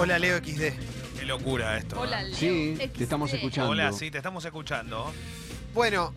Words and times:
Hola 0.00 0.18
Leo 0.18 0.38
XD. 0.38 1.18
Qué 1.18 1.26
locura 1.26 1.76
esto. 1.76 2.00
Hola, 2.00 2.22
Leo. 2.22 2.34
Sí, 2.34 2.74
XD. 2.76 2.92
te 2.96 3.02
estamos 3.04 3.30
escuchando. 3.34 3.70
Hola, 3.70 3.92
sí, 3.92 4.10
te 4.10 4.16
estamos 4.16 4.42
escuchando. 4.46 5.12
Bueno, 5.74 6.14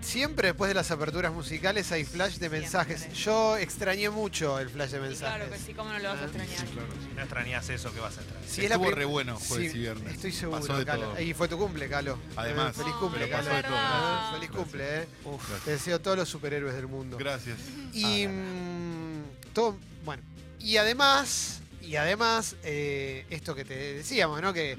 siempre 0.00 0.48
después 0.48 0.68
de 0.70 0.74
las 0.74 0.90
aperturas 0.90 1.30
musicales 1.32 1.92
hay 1.92 2.04
flash 2.04 2.38
de 2.38 2.48
mensajes. 2.48 3.00
Siempre. 3.00 3.20
Yo 3.20 3.56
extrañé 3.58 4.08
mucho 4.08 4.58
el 4.58 4.70
flash 4.70 4.92
de 4.92 4.96
Y 4.96 5.00
mensajes. 5.02 5.36
claro 5.36 5.52
que 5.52 5.58
sí, 5.58 5.74
¿cómo 5.74 5.90
no 5.90 5.98
lo 5.98 6.08
vas 6.08 6.18
a 6.18 6.22
Ah, 6.22 6.24
extrañar? 6.24 6.56
Si 6.58 7.14
no 7.14 7.20
extrañas 7.22 7.68
eso, 7.68 7.92
¿qué 7.92 8.00
vas 8.00 8.16
a 8.16 8.20
extrañar? 8.22 8.48
Si 8.48 8.64
es 8.64 8.68
la 8.70 8.76
Estuvo 8.76 8.90
re 8.90 9.04
bueno 9.04 9.36
jueves 9.38 9.72
Sí, 9.72 9.76
y 9.76 9.80
viernes. 9.82 10.14
Estoy 10.14 10.32
seguro, 10.32 10.60
Pasó 10.60 10.78
de 10.78 10.86
Calo. 10.86 11.08
todo. 11.10 11.20
Y 11.20 11.34
fue 11.34 11.48
tu 11.48 11.58
cumple, 11.58 11.86
Calo. 11.90 12.18
Además, 12.36 12.70
Eh, 12.76 12.78
feliz 12.80 12.94
cumple, 12.94 13.26
pero 13.26 13.30
Calo. 13.30 13.44
pasó 13.44 13.56
de 13.56 13.62
todo. 13.62 13.72
verdad. 13.72 14.32
Feliz 14.32 14.50
Gracias. 14.50 14.56
cumple, 14.64 15.02
eh. 15.02 15.08
Gracias. 15.26 15.64
Te 15.66 15.70
deseo 15.72 16.00
todos 16.00 16.16
los 16.16 16.28
superhéroes 16.30 16.74
del 16.74 16.86
mundo. 16.86 17.18
Gracias. 17.18 17.58
Y 17.92 18.26
mm, 18.26 19.52
todo, 19.52 19.76
bueno, 20.04 20.22
y 20.60 20.76
además, 20.76 21.60
y 21.82 21.96
además, 21.96 22.56
eh, 22.62 23.26
esto 23.30 23.54
que 23.54 23.64
te 23.64 23.94
decíamos, 23.94 24.40
¿no? 24.42 24.52
Que 24.52 24.76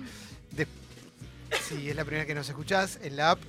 de- 0.52 0.68
si 1.68 1.90
es 1.90 1.96
la 1.96 2.06
primera 2.06 2.26
que 2.26 2.34
nos 2.36 2.48
escuchás, 2.48 3.00
en 3.02 3.18
la 3.18 3.32
app, 3.32 3.40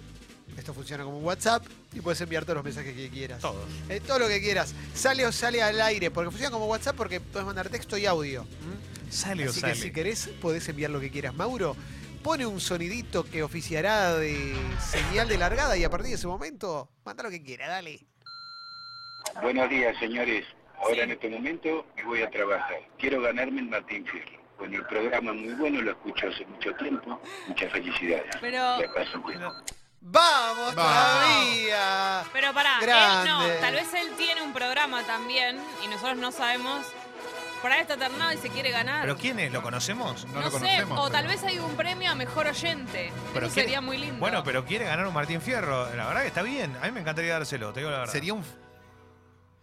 esto 0.57 0.75
funciona 0.75 1.05
como 1.05 1.19
un 1.19 1.25
WhatsApp 1.25 1.65
y 1.95 2.01
puedes 2.01 2.21
enviar 2.21 2.45
todos 2.45 2.57
los 2.57 2.65
mensajes 2.65 2.95
que 2.95 3.09
quieras. 3.09 3.41
Todos. 3.41 3.65
Eh, 3.89 4.01
todo 4.07 4.19
lo 4.19 4.29
que 4.29 4.41
quieras. 4.41 4.75
Sale 4.95 5.25
o 5.27 5.33
sale 5.33 5.63
al 5.63 5.81
aire, 5.81 6.11
porque 6.11 6.31
funciona 6.31 6.51
como 6.51 6.67
WhatsApp 6.67 6.97
porque 6.97 7.21
puedes 7.21 7.47
mandar 7.47 7.69
texto 7.71 7.97
y 7.97 8.05
audio. 8.07 8.43
¿m? 8.43 9.11
Sale 9.13 9.47
o 9.47 9.51
Así 9.51 9.61
sale. 9.61 9.73
que 9.75 9.79
si 9.81 9.91
querés, 9.93 10.29
podés 10.41 10.69
enviar 10.69 10.91
lo 10.91 11.01
que 11.01 11.11
quieras. 11.11 11.35
Mauro, 11.35 11.75
pone 12.23 12.45
un 12.47 12.61
sonidito 12.61 13.25
que 13.25 13.43
oficiará 13.43 14.15
de 14.17 14.55
señal 14.91 15.29
de 15.29 15.39
largada 15.39 15.77
y 15.77 15.85
a 15.85 15.91
partir 15.91 16.11
de 16.11 16.15
ese 16.17 16.27
momento, 16.27 16.91
manda 17.05 17.23
lo 17.23 17.31
que 17.31 17.43
quiera, 17.43 17.69
dale. 17.69 18.05
Buenos 19.43 19.71
días, 19.71 19.97
señores. 19.99 20.45
Ahora 20.83 21.05
en 21.05 21.11
este 21.13 21.29
momento 21.29 21.87
me 21.97 22.05
voy 22.05 22.23
a 22.23 22.31
trabajar. 22.31 22.77
Quiero 22.99 23.21
ganarme 23.23 23.61
el 23.61 23.69
Martín 23.69 24.05
Fierro. 24.07 24.43
Bueno, 24.59 24.77
el 24.79 24.87
programa 24.87 25.31
es 25.33 25.37
muy 25.39 25.55
bueno, 25.55 25.81
lo 25.81 25.91
escucho 25.93 26.29
hace 26.29 26.45
mucho 26.47 26.73
tiempo. 26.75 27.21
Muchas 27.49 27.73
felicidades. 27.73 28.37
Pero, 28.41 28.59
La 28.81 28.93
paso 28.95 29.21
bueno. 29.21 29.53
¡Vamos, 30.05 30.75
Vamos. 30.75 30.93
todavía! 30.93 32.25
pero 32.33 32.53
pará, 32.53 32.79
él 33.23 33.29
no. 33.29 33.47
Tal 33.61 33.75
vez 33.75 33.95
él 33.95 34.11
tiene 34.17 34.43
un 34.43 34.53
programa 34.53 35.03
también 35.05 35.59
y 35.85 35.89
nosotros 35.89 36.17
no 36.17 36.33
sabemos. 36.33 36.85
Por 37.61 37.71
ahí 37.71 37.81
está 37.81 37.97
ternado 37.97 38.33
y 38.33 38.37
se 38.39 38.49
quiere 38.49 38.73
ganar. 38.73 39.03
¿Pero 39.03 39.17
quién 39.17 39.39
es? 39.39 39.53
¿Lo 39.53 39.63
conocemos? 39.63 40.25
No 40.27 40.33
No, 40.35 40.41
lo 40.41 40.47
sé, 40.47 40.53
conocemos, 40.53 40.99
o 40.99 41.03
pero- 41.05 41.11
tal 41.13 41.29
vez 41.29 41.45
hay 41.45 41.61
un 41.61 41.77
premio 41.77 42.11
a 42.11 42.17
mejor 42.17 42.49
oyente. 42.49 43.13
Pero 43.33 43.47
Eso 43.47 43.55
quiere- 43.55 43.69
sería 43.69 43.81
muy 43.81 43.99
lindo. 43.99 44.19
Bueno, 44.19 44.43
pero 44.43 44.65
quiere 44.65 44.85
ganar 44.87 45.07
un 45.07 45.15
Martín 45.15 45.41
Fierro. 45.41 45.89
La 45.95 46.09
verdad 46.09 46.23
que 46.23 46.27
está 46.29 46.43
bien. 46.43 46.77
A 46.83 46.87
mí 46.87 46.91
me 46.91 47.01
encantaría 47.01 47.35
dárselo, 47.35 47.73
te 47.73 47.79
digo 47.81 47.93
la 47.93 47.99
verdad. 48.01 48.13
¿Sería 48.13 48.35
un, 48.35 48.45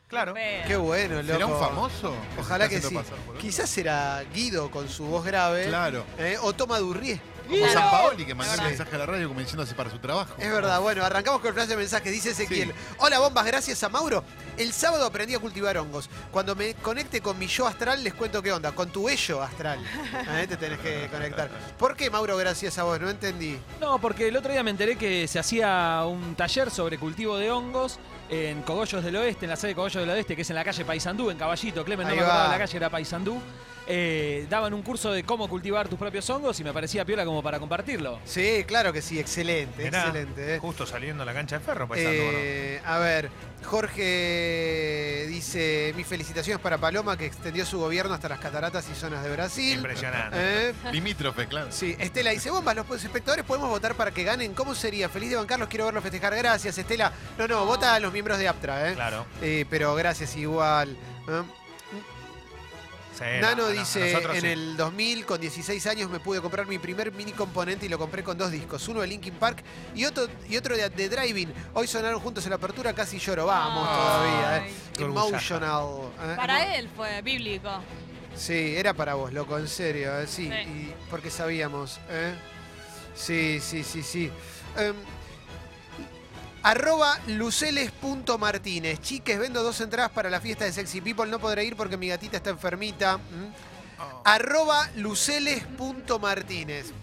Claro. 0.10 0.34
Qué 0.34 0.76
bueno, 0.76 1.22
loco. 1.22 1.34
¿Será 1.34 1.46
un 1.46 1.60
famoso? 1.60 2.16
Ojalá 2.40 2.68
que 2.68 2.82
sí. 2.82 2.98
Quizás 3.40 3.70
será 3.70 4.24
Guido 4.34 4.72
con 4.72 4.90
su 4.90 5.06
voz 5.06 5.24
grave. 5.24 5.68
Claro. 5.68 6.04
eh, 6.18 6.36
o 6.42 6.52
Toma 6.52 6.80
Durrié. 6.80 7.22
Como 7.46 7.58
Claro. 7.62 7.74
San 7.74 7.90
Paoli 7.92 8.26
que 8.26 8.36
mandó 8.36 8.54
un 8.62 8.64
mensaje 8.68 8.96
a 8.96 9.00
la 9.00 9.06
radio 9.08 9.28
como 9.28 9.40
diciéndose 9.40 9.74
para 9.76 9.90
su 9.92 9.98
trabajo. 10.00 10.34
Es 10.40 10.52
verdad, 10.52 10.80
bueno, 10.82 11.04
arrancamos 11.04 11.42
con 11.42 11.48
el 11.50 11.54
flash 11.54 11.68
de 11.68 11.78
mensajes. 11.78 12.12
Dice 12.12 12.32
Ezequiel. 12.32 12.74
Hola, 12.98 13.20
bombas, 13.20 13.46
gracias 13.46 13.84
a 13.84 13.90
Mauro. 13.90 14.24
El 14.58 14.72
sábado 14.74 15.06
aprendí 15.06 15.34
a 15.36 15.40
cultivar 15.40 15.78
hongos. 15.78 16.10
Cuando 16.32 16.56
me 16.56 16.74
conecte 16.76 17.22
con 17.22 17.38
mi 17.40 17.46
yo 17.48 17.66
astral, 17.68 18.04
les 18.04 18.14
cuento 18.16 18.42
qué 18.44 18.52
onda. 18.52 18.72
Con 18.72 18.90
tu 18.90 19.10
ello 19.10 19.42
astral. 19.44 19.80
Ahí 20.28 20.46
te 20.48 20.58
tenés 20.58 20.80
que 20.80 21.08
conectar. 21.12 21.50
¿Por 21.78 21.96
qué, 21.96 22.10
Mauro, 22.10 22.36
gracias 22.38 22.78
a 22.80 22.84
vos? 22.84 23.00
No 23.00 23.10
entendí. 23.12 23.60
No, 23.80 24.00
porque 24.00 24.28
el 24.28 24.38
otro 24.38 24.52
día 24.52 24.62
me 24.64 24.72
enteré 24.72 24.96
que 24.96 25.28
se 25.28 25.38
hacía 25.40 26.04
un 26.06 26.36
taller 26.36 26.70
sobre 26.72 26.98
cultivo 27.00 27.38
de 27.38 27.50
hongos 27.52 28.00
en 28.30 28.62
Cogollos 28.62 29.04
del 29.04 29.16
Oeste, 29.16 29.46
en 29.46 29.50
la 29.50 29.56
sede 29.56 29.70
de 29.70 29.76
Cogollos 29.76 30.02
del 30.02 30.10
Oeste, 30.10 30.36
que 30.36 30.44
es 30.44 30.50
en 30.50 30.56
la 30.56 30.64
calle 30.64 30.86
Paysandú, 30.86 31.30
en 31.30 31.38
Caballito. 31.38 31.84
Clemen 31.84 32.08
no 32.08 32.12
Ahí 32.14 32.18
me 32.20 32.24
acordaba 32.24 32.44
va. 32.48 32.54
de 32.54 32.60
la 32.60 32.66
calle, 32.66 32.78
era 32.78 32.90
Paysandú. 32.90 33.42
Eh, 33.92 34.46
daban 34.52 34.72
un 34.76 34.84
curso 34.84 35.12
de 35.12 35.24
cómo 35.24 35.50
cultivar 35.50 35.88
tus 35.88 35.98
propios 35.98 36.30
hongos 36.30 36.60
y 36.60 36.64
me 36.64 36.72
parecía 36.72 37.04
piola 37.06 37.26
como 37.26 37.42
para 37.42 37.60
compartirlo. 37.60 38.20
Sí, 38.24 38.64
claro 38.68 38.94
que 38.94 39.02
sí, 39.02 39.18
excelente, 39.20 39.84
Mirá, 39.84 40.02
excelente. 40.04 40.56
eh. 40.56 40.60
Justo 40.60 40.86
saliendo 40.86 41.24
a 41.24 41.26
la 41.26 41.34
cancha 41.34 41.58
de 41.58 41.66
ferro, 41.66 41.88
paisano, 41.88 42.12
¿o 42.12 42.32
no? 42.32 42.38
Eh, 42.38 42.82
a 42.86 43.00
ver, 43.00 43.32
Jorge 43.66 45.26
dice, 45.28 45.94
mis 45.98 46.06
felicitaciones 46.06 46.62
para 46.62 46.78
Paloma 46.78 47.18
que 47.18 47.26
extendió 47.26 47.66
su 47.66 47.80
gobierno 47.80 48.14
hasta 48.14 48.30
las 48.30 48.40
cataratas 48.40 48.88
y 48.92 48.96
zonas 48.96 49.24
de 49.24 49.32
Brasil. 49.32 49.76
Impresionante. 49.78 50.38
Eh, 50.60 50.74
Limítrofe, 50.92 51.48
claro. 51.48 51.72
Sí, 51.72 51.96
Estela 52.00 52.32
dice, 52.32 52.50
bombas, 52.52 52.76
los 52.76 53.04
espectadores 53.04 53.44
podemos 53.46 53.70
votar 53.70 53.96
para 53.96 54.12
que 54.12 54.24
ganen. 54.24 54.54
¿Cómo 54.54 54.74
sería? 54.76 55.10
Feliz 55.10 55.30
de 55.30 55.36
bancarlos, 55.36 55.68
quiero 55.68 55.86
verlos 55.86 56.02
festejar. 56.04 56.36
Gracias, 56.36 56.78
Estela. 56.78 57.12
No, 57.38 57.48
no, 57.48 57.60
No. 57.60 57.66
vota 57.66 57.94
a 57.96 58.00
los 58.00 58.14
miembros 58.14 58.38
de 58.38 58.48
Aptra, 58.48 58.90
¿eh? 58.90 58.94
Claro. 58.94 59.26
Eh, 59.42 59.66
pero 59.70 59.96
gracias 59.96 60.36
igual. 60.38 60.96
¿eh? 61.28 61.42
Sí, 63.20 63.26
Nano 63.42 63.64
no, 63.64 63.64
no, 63.64 63.68
dice, 63.70 64.14
en 64.14 64.42
sí. 64.42 64.48
el 64.48 64.78
2000, 64.78 65.26
con 65.26 65.42
16 65.42 65.86
años, 65.88 66.10
me 66.10 66.22
pude 66.22 66.40
comprar 66.40 66.66
mi 66.68 66.80
primer 66.80 67.12
mini 67.12 67.34
componente 67.34 67.86
y 67.86 67.90
lo 67.90 67.98
compré 68.00 68.24
con 68.24 68.38
dos 68.38 68.50
discos. 68.50 68.88
Uno 68.88 69.02
de 69.02 69.08
Linkin 69.08 69.34
Park 69.34 69.62
y 69.94 70.06
otro, 70.06 70.28
y 70.48 70.56
otro 70.56 70.78
de, 70.78 70.90
de 70.90 71.10
Driving. 71.10 71.54
Hoy 71.74 71.86
sonaron 71.86 72.22
juntos 72.22 72.46
en 72.46 72.52
la 72.52 72.56
apertura, 72.56 72.94
casi 72.94 73.20
lloro. 73.20 73.46
Vamos 73.48 73.90
todavía. 73.90 74.58
¿eh? 74.66 74.72
Emotional. 75.00 75.86
¿eh? 76.24 76.34
Para 76.38 76.76
él 76.78 76.90
fue 76.96 77.22
bíblico. 77.22 77.70
Sí, 78.36 78.76
era 78.78 78.94
para 78.94 79.16
vos, 79.16 79.34
loco, 79.34 79.58
en 79.58 79.68
serio. 79.68 80.18
¿eh? 80.22 80.26
Sí, 80.26 80.48
Sí. 80.50 80.70
y 80.70 80.94
porque 81.10 81.30
sabíamos. 81.30 82.00
¿eh? 82.10 82.34
Sí, 83.16 83.60
sí, 83.60 83.84
sí, 83.84 84.02
sí. 84.02 84.32
Em, 84.78 84.96
arroba 86.64 87.20
luceles.martínez. 87.28 89.00
Chiques, 89.02 89.40
vendo 89.40 89.64
dos 89.64 89.80
entradas 89.82 90.12
para 90.12 90.30
la 90.30 90.42
fiesta 90.42 90.66
de 90.66 90.74
Sexy 90.74 91.02
People. 91.02 91.28
No 91.28 91.40
podré 91.40 91.66
ir 91.66 91.76
porque 91.76 91.98
mi 91.98 92.08
gatita 92.08 92.38
está 92.38 92.50
enfermita. 92.50 93.14
¿m? 93.14 93.52
Arroba 94.24 94.90
luceles.martínez. 94.96 96.94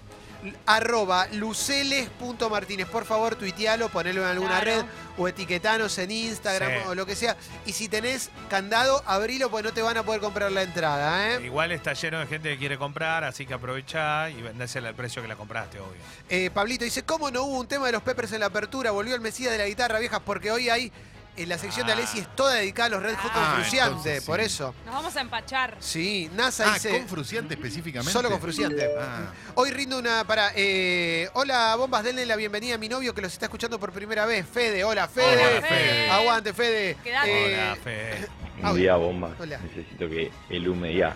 Arroba 0.66 1.26
luceles.martínez. 1.32 2.86
Por 2.88 3.04
favor, 3.04 3.36
tuitealo, 3.36 3.88
ponelo 3.88 4.22
en 4.22 4.28
alguna 4.28 4.60
Claro. 4.60 4.82
red 4.82 4.84
o 5.18 5.28
etiquetanos 5.28 5.96
en 5.98 6.10
Instagram 6.10 6.70
Sí. 6.82 6.88
o 6.88 6.94
lo 6.94 7.06
que 7.06 7.16
sea. 7.16 7.36
Y 7.64 7.72
si 7.72 7.88
tenés 7.88 8.30
candado, 8.50 9.02
abrilo 9.06 9.50
porque 9.50 9.68
no 9.68 9.72
te 9.74 9.82
van 9.82 9.96
a 9.96 10.02
poder 10.02 10.20
comprar 10.20 10.52
la 10.52 10.62
entrada. 10.62 11.34
¿eh? 11.34 11.40
Igual 11.46 11.72
está 11.72 11.92
lleno 11.94 12.18
de 12.20 12.26
gente 12.26 12.50
que 12.50 12.58
quiere 12.58 12.76
comprar, 12.78 13.24
así 13.24 13.46
que 13.46 13.54
aprovechá 13.54 14.28
y 14.30 14.42
vendésela 14.42 14.88
al 14.88 14.94
precio 14.94 15.22
que 15.22 15.28
la 15.28 15.36
compraste, 15.36 15.78
obvio. 15.80 16.00
Eh, 16.28 16.50
Pablito 16.52 16.84
dice, 16.84 17.02
¿cómo 17.04 17.30
no 17.30 17.42
hubo 17.44 17.58
un 17.58 17.66
tema 17.68 17.86
de 17.86 17.92
los 17.92 18.02
Peppers 18.02 18.32
en 18.32 18.40
la 18.40 18.46
apertura? 18.46 18.90
Volvió 18.90 19.14
el 19.14 19.20
Mesías 19.20 19.52
de 19.52 19.58
la 19.58 19.66
guitarra 19.66 19.98
vieja 19.98 20.20
porque 20.20 20.50
hoy 20.50 20.68
hay, 20.68 20.92
en 21.36 21.48
la 21.48 21.58
sección 21.58 21.86
de 21.86 21.92
Ah. 21.92 21.96
Alessi 21.96 22.18
es 22.20 22.34
toda 22.36 22.54
dedicada 22.54 22.86
a 22.86 22.90
los 22.90 23.02
Red 23.02 23.14
Hot 23.16 23.30
Ah, 23.34 23.52
con 23.54 23.62
Fruciante, 23.62 23.88
entonces 23.90 24.20
sí. 24.22 24.26
por 24.26 24.40
eso. 24.40 24.74
Nos 24.84 24.94
vamos 24.94 25.16
a 25.16 25.20
empachar. 25.20 25.76
Sí, 25.80 26.30
NASA 26.34 26.70
Ah, 26.70 26.74
dice... 26.74 26.90
con 26.90 27.08
Fruciante 27.08 27.54
específicamente. 27.54 28.12
Solo 28.12 28.30
con 28.30 28.40
Fruciante. 28.40 28.88
Ah. 28.98 29.32
Hoy 29.54 29.70
rindo 29.70 29.98
una 29.98 30.24
para. 30.24 30.50
eh, 30.54 31.28
hola, 31.34 31.74
bombas, 31.76 32.04
denle 32.04 32.24
la 32.26 32.36
bienvenida 32.36 32.74
a 32.76 32.78
mi 32.78 32.88
novio 32.88 33.14
que 33.14 33.22
los 33.22 33.32
está 33.32 33.46
escuchando 33.46 33.78
por 33.78 33.92
primera 33.92 34.26
vez. 34.26 34.46
Fede, 34.46 34.82
hola, 34.84 35.08
Fede. 35.08 35.26
Hola, 35.56 35.66
Fede. 35.66 36.10
Aguante, 36.10 36.52
Fede. 36.54 36.96
Quedate. 37.02 37.52
Eh, 37.52 37.54
Hola, 37.62 37.76
Fe. 37.82 38.28
Un 38.58 38.64
Audio. 38.66 38.80
día 38.82 38.96
bomba. 38.96 39.30
Hola. 39.38 39.58
Necesito 39.58 40.08
que 40.08 40.30
el 40.50 40.74
me 40.74 40.88
diga 40.88 41.14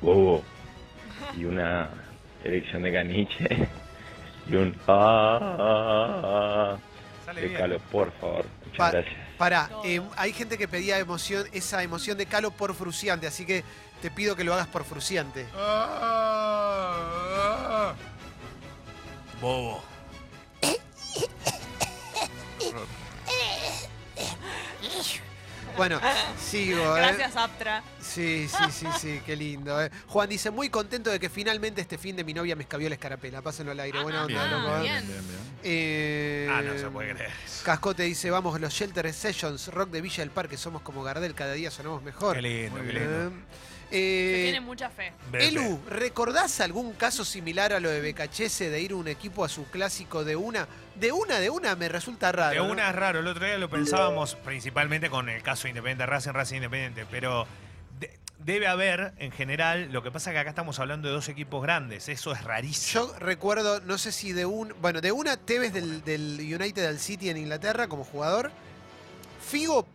bobo 0.00 0.42
y 1.36 1.44
una 1.44 1.90
erección 2.44 2.82
de 2.82 2.92
caniche 2.92 3.68
y 4.50 4.54
un 4.56 4.74
ah 4.86 6.76
Sale 7.26 7.40
de 7.42 7.46
bien. 7.48 7.58
Carlos, 7.60 7.82
por 7.92 8.10
favor. 8.12 8.46
Muchas 8.64 8.78
Pa- 8.78 8.90
gracias. 8.92 9.27
Eh, 9.84 10.02
hay 10.16 10.32
gente 10.32 10.58
que 10.58 10.66
pedía 10.66 10.98
emoción, 10.98 11.46
esa 11.52 11.82
emoción 11.82 12.18
de 12.18 12.26
Calo 12.26 12.50
por 12.50 12.74
Fruciante, 12.74 13.26
así 13.26 13.46
que 13.46 13.62
te 14.02 14.10
pido 14.10 14.34
que 14.34 14.44
lo 14.44 14.52
hagas 14.52 14.66
por 14.66 14.84
Fruciante. 14.84 15.46
Ah, 15.54 16.74
ah. 17.80 17.94
Bobo. 19.40 19.82
Bueno, 25.78 25.98
sigo, 26.38 26.96
¿eh? 26.96 27.00
Gracias, 27.00 27.36
Aptra. 27.36 27.82
Sí, 28.00 28.46
sí, 28.48 28.64
sí, 28.70 28.86
sí, 29.00 29.20
qué 29.24 29.34
lindo. 29.36 29.80
¿eh? 29.82 29.90
Juan 30.08 30.28
dice, 30.28 30.50
muy 30.50 30.68
contento 30.68 31.08
de 31.08 31.18
que 31.18 31.30
finalmente 31.30 31.80
este 31.80 31.96
fin 31.96 32.16
de 32.16 32.24
mi 32.24 32.34
novia 32.34 32.54
me 32.56 32.64
escabió 32.64 32.88
la 32.90 32.96
escarapela. 32.96 33.40
Pásenlo 33.40 33.72
al 33.72 33.80
aire, 33.80 34.02
buena 34.02 34.24
onda, 34.24 34.42
Ah, 34.44 34.46
loco. 34.50 34.76
¿eh? 34.76 34.80
bien. 34.82 35.06
bien, 35.06 35.28
bien. 35.28 35.38
Eh, 35.62 36.48
Ah, 36.50 36.60
no 36.62 36.76
se 36.78 36.86
puede 36.88 37.14
creer. 37.14 37.30
Cascote 37.64 38.02
dice, 38.02 38.30
vamos, 38.30 38.60
los 38.60 38.72
Shelter 38.74 39.10
Sessions, 39.14 39.68
rock 39.68 39.90
de 39.90 40.00
Villa 40.02 40.18
del 40.18 40.30
Parque, 40.30 40.56
somos 40.58 40.82
como 40.82 41.02
Gardel, 41.02 41.34
cada 41.34 41.52
día 41.54 41.70
sonamos 41.70 42.02
mejor. 42.02 42.36
Qué 42.36 42.42
lindo, 42.42 42.76
qué 42.76 42.82
bien. 42.82 42.98
lindo. 43.30 43.32
Eh, 43.90 44.40
tiene 44.44 44.60
mucha 44.60 44.90
fe. 44.90 45.14
Elu, 45.32 45.80
¿recordás 45.88 46.60
algún 46.60 46.92
caso 46.92 47.24
similar 47.24 47.72
a 47.72 47.80
lo 47.80 47.88
de 47.88 48.00
Becachese 48.02 48.68
de 48.68 48.82
ir 48.82 48.92
un 48.92 49.08
equipo 49.08 49.44
a 49.46 49.48
su 49.48 49.64
clásico 49.70 50.24
de 50.24 50.36
una? 50.36 50.68
De 50.98 51.12
una, 51.12 51.38
de 51.40 51.50
una 51.50 51.76
me 51.76 51.88
resulta 51.88 52.32
raro. 52.32 52.50
De 52.62 52.66
¿no? 52.66 52.72
una 52.72 52.88
es 52.90 52.94
raro, 52.96 53.20
el 53.20 53.26
otro 53.26 53.44
día 53.44 53.56
lo 53.58 53.68
pensábamos 53.70 54.34
principalmente 54.36 55.10
con 55.10 55.28
el 55.28 55.42
caso 55.42 55.68
Independiente 55.68 56.06
Racing, 56.06 56.32
Racing 56.32 56.56
Independiente, 56.56 57.06
pero 57.10 57.46
de- 58.00 58.18
debe 58.38 58.66
haber 58.66 59.12
en 59.18 59.30
general, 59.32 59.92
lo 59.92 60.02
que 60.02 60.10
pasa 60.10 60.30
es 60.30 60.34
que 60.34 60.40
acá 60.40 60.50
estamos 60.50 60.78
hablando 60.80 61.08
de 61.08 61.14
dos 61.14 61.28
equipos 61.28 61.62
grandes, 61.62 62.08
eso 62.08 62.32
es 62.32 62.42
rarísimo. 62.44 63.06
Yo 63.06 63.18
recuerdo, 63.18 63.80
no 63.80 63.98
sé 63.98 64.12
si 64.12 64.32
de 64.32 64.46
un. 64.46 64.74
Bueno, 64.80 65.00
de 65.00 65.12
una 65.12 65.36
Tevez 65.36 65.72
del, 65.72 66.02
del 66.04 66.38
United 66.40 66.84
al 66.86 66.98
City 66.98 67.30
en 67.30 67.36
Inglaterra 67.36 67.86
como 67.88 68.04
jugador. 68.04 68.50
Figo 69.48 69.86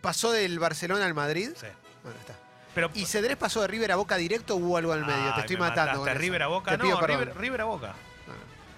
pasó 0.00 0.32
del 0.32 0.58
Barcelona 0.58 1.06
al 1.06 1.14
Madrid. 1.14 1.50
Sí. 1.56 1.66
Bueno, 2.02 2.18
está. 2.20 2.34
Pero, 2.74 2.90
¿Y 2.94 3.04
Cedrés 3.06 3.36
pasó 3.36 3.60
de 3.60 3.68
River 3.68 3.92
a 3.92 3.96
Boca 3.96 4.16
directo 4.16 4.54
o 4.54 4.58
hubo 4.58 4.76
algo 4.76 4.92
al 4.92 5.00
medio? 5.06 5.26
Ay, 5.26 5.32
Te 5.34 5.40
estoy 5.42 5.56
me 5.56 5.60
matando. 5.60 6.00
mataste. 6.00 6.18
River 6.18 6.42
a 6.42 6.46
Boca, 6.48 6.70
Te 6.72 6.78
no. 6.78 7.00
River, 7.00 7.36
River 7.36 7.60
a 7.60 7.64
Boca. 7.64 7.94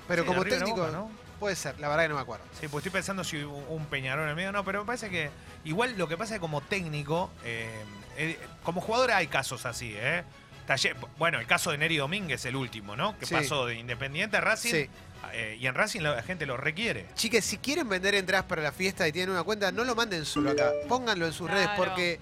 Pero 0.08 0.22
Sí, 0.22 0.28
como 0.28 0.44
técnico, 0.44 0.76
Boca, 0.76 0.90
¿no? 0.92 1.10
Puede 1.38 1.56
ser. 1.56 1.78
La 1.80 1.88
verdad 1.88 2.04
que 2.04 2.08
no 2.10 2.14
me 2.16 2.20
acuerdo. 2.20 2.44
Sí, 2.60 2.68
pues 2.68 2.84
estoy 2.84 2.92
pensando 2.98 3.24
si 3.24 3.42
hubo 3.44 3.56
un 3.74 3.86
Peñarol 3.86 4.24
en 4.24 4.30
el 4.30 4.36
medio, 4.36 4.52
no, 4.52 4.64
pero 4.64 4.80
me 4.80 4.86
parece 4.86 5.10
que 5.10 5.30
igual 5.64 5.96
lo 5.98 6.08
que 6.08 6.16
pasa 6.16 6.34
es 6.34 6.38
que 6.38 6.40
como 6.40 6.60
técnico, 6.60 7.30
eh, 7.44 7.70
eh, 8.16 8.38
como 8.62 8.80
jugador 8.80 9.10
hay 9.12 9.26
casos 9.26 9.66
así, 9.66 9.94
¿eh? 9.96 10.24
Taller- 10.66 10.96
bueno, 11.18 11.38
el 11.38 11.46
caso 11.46 11.70
de 11.70 11.78
Neri 11.78 11.96
Domínguez, 11.96 12.44
el 12.44 12.56
último, 12.56 12.96
¿no? 12.96 13.16
Que 13.18 13.26
Sí. 13.26 13.34
pasó 13.34 13.66
de 13.66 13.76
Independiente 13.76 14.36
a 14.36 14.40
Racing 14.40 14.70
Sí. 14.72 14.90
Eh, 15.32 15.56
y 15.60 15.66
en 15.66 15.74
Racing 15.74 16.00
la 16.00 16.22
gente 16.22 16.46
lo 16.46 16.56
requiere. 16.56 17.06
Chiques, 17.14 17.44
si 17.44 17.58
quieren 17.58 17.88
vender 17.88 18.14
entradas 18.14 18.46
para 18.46 18.62
la 18.62 18.72
fiesta 18.72 19.06
y 19.08 19.12
tienen 19.12 19.30
una 19.30 19.42
cuenta, 19.42 19.72
no 19.72 19.84
lo 19.84 19.94
manden 19.94 20.24
solo 20.24 20.50
acá. 20.50 20.70
Pónganlo 20.88 21.26
en 21.26 21.32
sus 21.32 21.50
redes 21.50 21.68
porque 21.76 22.20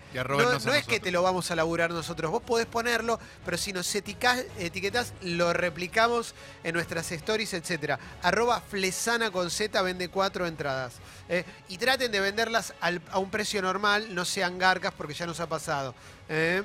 no, 0.67 0.73
es 0.75 0.87
que 0.87 1.01
te 1.01 1.11
lo 1.13 1.23
vamos 1.23 1.51
a 1.51 1.57
laburar 1.57 1.91
nosotros. 1.91 2.31
Vos 2.31 2.43
podés 2.43 2.67
ponerlo, 2.67 3.19
pero 3.45 3.57
si 3.57 3.73
nos 3.73 3.93
eticás- 3.95 4.45
etiquetás, 4.59 5.13
lo 5.23 5.53
replicamos 5.53 6.35
en 6.63 6.75
nuestras 6.75 7.11
stories, 7.13 7.55
etcétera. 7.55 7.99
Arroba 8.23 8.61
Flesana 8.61 9.31
con 9.31 9.51
Z 9.51 9.81
vende 9.83 10.09
cuatro 10.09 10.47
entradas. 10.47 10.95
¿eh? 11.29 11.45
Y 11.69 11.79
traten 11.79 12.13
de 12.13 12.21
venderlas 12.21 12.75
al- 12.81 13.01
a 13.11 13.19
un 13.19 13.31
precio 13.31 13.63
normal, 13.63 14.15
no 14.15 14.25
sean 14.25 14.59
garcas 14.59 14.93
porque 14.97 15.15
ya 15.15 15.27
nos 15.27 15.41
ha 15.41 15.49
pasado. 15.49 15.95
¿eh? 16.29 16.63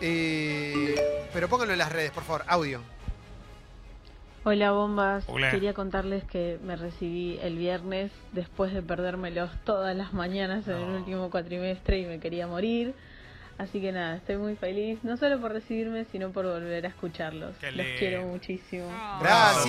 Eh, 0.00 1.28
pero 1.32 1.48
pónganlo 1.48 1.72
en 1.74 1.78
las 1.78 1.92
redes, 1.92 2.10
por 2.10 2.24
favor. 2.24 2.44
Audio. 2.46 2.82
Hola 4.42 4.72
bombas, 4.72 5.24
Hola. 5.28 5.50
quería 5.50 5.74
contarles 5.74 6.24
que 6.24 6.58
me 6.64 6.74
recibí 6.74 7.38
el 7.42 7.58
viernes 7.58 8.10
después 8.32 8.72
de 8.72 8.80
perdérmelos 8.80 9.50
todas 9.64 9.94
las 9.94 10.14
mañanas 10.14 10.66
en 10.66 10.76
el 10.76 10.90
último 10.96 11.28
cuatrimestre 11.30 11.98
y 11.98 12.06
me 12.06 12.20
quería 12.20 12.46
morir. 12.46 12.94
Así 13.60 13.78
que 13.78 13.92
nada, 13.92 14.16
estoy 14.16 14.38
muy 14.38 14.56
feliz, 14.56 14.98
no 15.02 15.18
solo 15.18 15.38
por 15.38 15.52
recibirme, 15.52 16.06
sino 16.10 16.30
por 16.32 16.46
volver 16.46 16.86
a 16.86 16.88
escucharlos. 16.88 17.54
Qué 17.60 17.66
Los 17.72 17.84
lindo. 17.84 17.98
quiero 17.98 18.22
muchísimo. 18.22 18.86
Oh. 18.86 19.18
Gracias. 19.20 19.66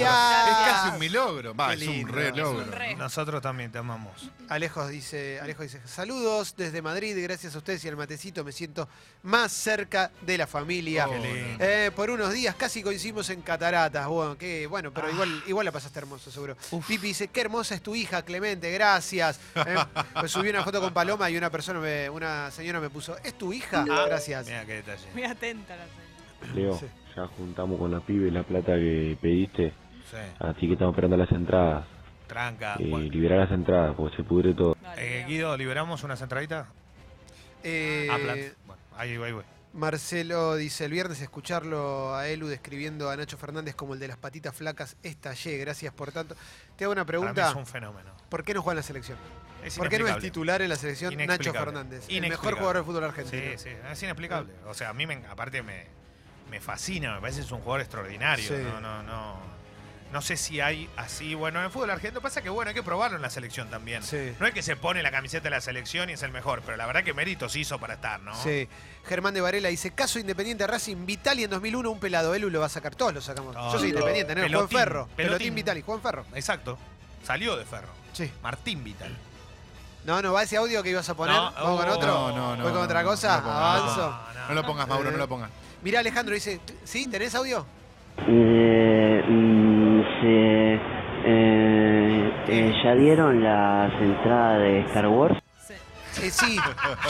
Es 0.49 0.71
casi 0.71 0.89
un 0.93 0.99
milogro. 0.99 1.53
Va, 1.53 1.73
es 1.73 1.85
un 1.85 2.07
re 2.07 2.27
Es 2.27 2.31
un 2.31 2.37
logro. 2.39 2.71
re. 2.71 2.95
Nosotros 2.95 3.41
también 3.41 3.69
te 3.69 3.79
amamos. 3.79 4.29
Alejo 4.47 4.87
dice, 4.87 5.39
Alejo 5.41 5.63
dice, 5.63 5.81
saludos 5.85 6.55
desde 6.55 6.81
Madrid, 6.81 7.17
gracias 7.21 7.53
a 7.55 7.57
ustedes 7.57 7.83
y 7.83 7.89
al 7.89 7.97
matecito 7.97 8.45
me 8.45 8.53
siento 8.53 8.87
más 9.23 9.51
cerca 9.51 10.09
de 10.21 10.37
la 10.37 10.47
familia. 10.47 11.07
Eh, 11.59 11.91
por 11.93 12.09
unos 12.11 12.31
días 12.31 12.55
casi 12.55 12.81
coincidimos 12.81 13.29
en 13.29 13.41
cataratas. 13.41 14.07
Bueno, 14.07 14.37
qué, 14.37 14.67
bueno 14.67 14.93
pero 14.93 15.09
igual, 15.11 15.43
igual 15.47 15.65
la 15.65 15.71
pasaste 15.73 15.99
hermoso, 15.99 16.31
seguro. 16.31 16.55
Pipi 16.87 17.07
dice, 17.07 17.27
qué 17.27 17.41
hermosa 17.41 17.75
es 17.75 17.81
tu 17.81 17.93
hija, 17.93 18.21
Clemente, 18.23 18.71
gracias. 18.71 19.37
Eh, 19.55 19.75
pues 20.17 20.31
subí 20.31 20.47
una 20.49 20.63
foto 20.63 20.79
con 20.79 20.93
Paloma 20.93 21.29
y 21.29 21.35
una 21.35 21.49
persona, 21.49 21.81
me- 21.81 22.09
una 22.09 22.49
señora 22.51 22.79
me 22.79 22.89
puso, 22.89 23.17
¿es 23.23 23.37
tu 23.37 23.51
hija? 23.51 23.80
Gracias. 23.85 24.45
Mira 24.47 24.65
qué 24.65 24.73
detalle. 24.73 25.07
Muy 25.13 25.23
atenta 25.23 25.75
la 25.75 25.85
señora. 25.85 26.53
Leo, 26.55 26.73
Sí. 26.77 26.87
ya 27.15 27.27
juntamos 27.27 27.79
con 27.79 27.91
los 27.91 28.03
pibes 28.03 28.33
la 28.33 28.43
plata 28.43 28.73
que 28.75 29.17
pediste, 29.21 29.73
Sí, 30.09 30.17
así 30.39 30.67
que 30.67 30.73
estamos 30.73 30.93
esperando 30.93 31.17
las 31.17 31.31
entradas. 31.31 31.85
tranca. 32.27 32.75
Eh, 32.79 32.87
Bueno. 32.89 33.09
liberar 33.11 33.39
las 33.39 33.51
entradas, 33.51 33.93
porque 33.95 34.15
se 34.17 34.23
pudre 34.23 34.53
todo. 34.53 34.75
Dale, 34.81 35.21
Eh. 35.21 35.25
Guido, 35.27 35.55
¿liberamos 35.57 36.03
una 36.03 36.15
centradita? 36.15 36.67
Eh, 37.63 38.07
Ah. 38.09 38.17
Bueno, 38.65 38.81
ahí 38.97 39.17
voy, 39.17 39.27
ahí 39.27 39.33
voy. 39.33 39.43
Marcelo 39.73 40.55
dice, 40.55 40.85
el 40.85 40.91
viernes 40.91 41.21
escucharlo 41.21 42.13
a 42.15 42.27
Elu 42.27 42.47
describiendo 42.47 43.09
a 43.09 43.15
Nacho 43.15 43.37
Fernández 43.37 43.73
como 43.75 43.93
el 43.93 43.99
de 43.99 44.07
las 44.09 44.17
patitas 44.17 44.53
flacas, 44.55 44.97
estallé, 45.03 45.57
gracias 45.57 45.93
por 45.93 46.11
tanto. 46.11 46.35
Te 46.75 46.83
hago 46.85 46.91
una 46.93 47.05
Para 47.05 47.19
mí 47.19 47.23
pregunta, 47.23 47.49
es 47.49 47.55
un 47.55 47.65
fenómeno. 47.65 48.09
¿por 48.29 48.43
qué 48.43 48.53
no 48.53 48.61
juega 48.61 48.73
en 48.73 48.77
la 48.77 48.83
selección? 48.83 49.17
¿Por 49.77 49.89
qué 49.89 49.99
no 49.99 50.07
es 50.07 50.19
titular 50.19 50.61
en 50.61 50.69
la 50.69 50.75
selección 50.75 51.15
Nacho. 51.17 51.53
Fernández? 51.53 52.05
El 52.07 52.21
mejor 52.21 52.53
jugador 52.55 52.77
del 52.77 52.85
fútbol 52.85 53.03
argentino. 53.05 53.41
Sí, 53.57 53.57
sí, 53.57 53.69
es 53.69 54.03
inexplicable. 54.03 54.53
O 54.67 54.73
sea, 54.73 54.89
a 54.89 54.93
mí 54.93 55.05
me, 55.05 55.21
aparte 55.29 55.61
me, 55.63 55.85
me 56.49 56.59
fascina, 56.59 57.15
me 57.15 57.21
parece 57.21 57.39
que 57.39 57.45
es 57.45 57.51
un 57.51 57.61
jugador 57.61 57.81
extraordinario. 57.81 58.47
Sí. 58.47 58.63
No, 58.63 58.81
no, 58.81 59.03
no. 59.03 59.51
No 60.11 60.21
sé 60.21 60.35
si 60.35 60.59
hay 60.59 60.89
así. 60.97 61.35
Bueno, 61.35 61.59
en 61.59 61.65
el 61.65 61.71
fútbol 61.71 61.89
argentino 61.89 62.19
pasa 62.19 62.41
que 62.41 62.49
bueno, 62.49 62.67
hay 62.67 62.75
que 62.75 62.83
probarlo 62.83 63.15
en 63.15 63.21
la 63.21 63.29
selección 63.29 63.69
también. 63.69 64.03
Sí. 64.03 64.33
No 64.41 64.45
es 64.45 64.53
que 64.53 64.61
se 64.61 64.75
pone 64.75 65.01
la 65.01 65.09
camiseta 65.09 65.45
de 65.45 65.51
la 65.51 65.61
selección 65.61 66.09
y 66.09 66.13
es 66.13 66.23
el 66.23 66.31
mejor, 66.33 66.63
pero 66.65 66.75
la 66.75 66.85
verdad 66.85 67.03
que 67.03 67.13
méritos 67.13 67.55
hizo 67.55 67.79
para 67.79 67.93
estar, 67.93 68.19
¿no? 68.19 68.35
Sí. 68.35 68.67
Germán 69.05 69.33
de 69.33 69.39
Varela 69.39 69.69
dice, 69.69 69.91
caso 69.91 70.19
Independiente 70.19 70.67
Racing, 70.67 71.05
Vitali 71.05 71.45
en 71.45 71.49
2001, 71.49 71.89
un 71.89 71.99
pelado, 72.01 72.35
Elu 72.35 72.49
lo 72.49 72.59
va 72.59 72.65
a 72.65 72.69
sacar, 72.69 72.93
todos 72.93 73.13
lo 73.13 73.21
sacamos. 73.21 73.53
Todo. 73.53 73.71
Yo 73.71 73.79
soy 73.79 73.89
Independiente, 73.89 74.35
¿no? 74.35 74.49
Juan 74.49 74.69
Ferro, 74.69 75.07
Pelotín, 75.15 75.37
Pelotín. 75.37 75.55
Vitali, 75.55 75.81
Juan 75.81 76.01
Ferro. 76.01 76.25
Exacto. 76.35 76.77
Salió 77.23 77.55
de 77.55 77.63
Ferro. 77.63 77.89
Sí. 78.11 78.29
Martín 78.43 78.83
Vital. 78.83 79.15
No, 80.05 80.21
no, 80.21 80.33
va 80.33 80.43
ese 80.43 80.57
audio 80.57 80.81
que 80.81 80.89
ibas 80.89 81.07
a 81.09 81.13
poner, 81.15 81.35
No, 81.35 81.51
vamos 81.51 81.79
con 81.81 81.89
oh, 81.89 81.93
otro. 81.93 82.07
No, 82.07 82.35
no, 82.35 82.55
no. 82.57 82.63
¿Voy 82.63 82.73
con 82.73 82.81
otra 82.81 83.03
cosa? 83.03 83.41
No, 83.41 83.51
Avanzo. 83.51 84.09
No, 84.35 84.47
No 84.49 84.53
lo 84.55 84.63
pongas, 84.63 84.87
Mauro, 84.87 85.11
no 85.11 85.17
lo 85.17 85.27
pongas. 85.27 85.49
Mirá, 85.83 85.99
Alejandro 85.99 86.33
dice, 86.33 86.59
¿sí? 86.83 87.07
¿Tenés 87.07 87.33
audio? 87.35 87.65
Eh, 88.27 89.23
mm, 89.27 90.01
se, 90.21 90.73
eh, 91.25 92.31
eh, 92.47 92.73
¿Ya 92.83 92.95
dieron 92.95 93.43
las 93.43 93.91
entradas 94.01 94.59
de 94.59 94.79
Star 94.81 95.07
Wars? 95.07 95.37
Sí. 95.67 95.73
Eh, 96.23 96.31
sí, 96.31 96.57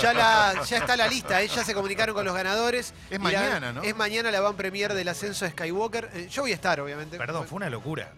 ya, 0.02 0.14
la, 0.14 0.64
ya 0.64 0.78
está 0.78 0.96
la 0.96 1.08
lista, 1.08 1.42
eh, 1.42 1.48
ya 1.48 1.64
se 1.64 1.74
comunicaron 1.74 2.14
con 2.14 2.24
los 2.26 2.36
ganadores. 2.36 2.94
Es 3.10 3.12
Y 3.12 3.14
la- 3.14 3.20
mañana, 3.20 3.72
¿no? 3.74 3.82
Es 3.82 3.96
mañana 3.96 4.32
la 4.32 4.42
van 4.42 4.56
premier 4.56 4.94
del 4.94 5.08
ascenso 5.08 5.46
de 5.46 5.52
Skywalker. 5.52 6.10
Eh, 6.14 6.28
yo 6.30 6.44
voy 6.44 6.52
a 6.52 6.56
estar, 6.56 6.80
obviamente. 6.80 7.18
Perdón, 7.18 7.48
fue 7.48 7.58
una 7.58 7.70
locura. 7.70 8.10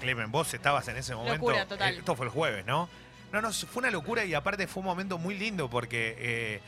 Clemen, 0.00 0.30
vos 0.30 0.52
estabas 0.52 0.86
en 0.88 0.98
ese 0.98 1.14
momento. 1.14 1.36
Locura 1.36 1.64
total. 1.66 1.94
eh, 1.94 1.98
Esto 1.98 2.14
fue 2.14 2.26
el 2.26 2.32
jueves, 2.32 2.66
¿no? 2.66 2.88
No, 3.36 3.48
no, 3.48 3.52
fue 3.52 3.80
una 3.80 3.90
locura 3.90 4.24
y 4.24 4.34
aparte 4.34 4.66
fue 4.66 4.80
un 4.80 4.86
momento 4.86 5.18
muy 5.18 5.36
lindo 5.36 5.68
porque 5.68 6.14
eh, 6.18 6.60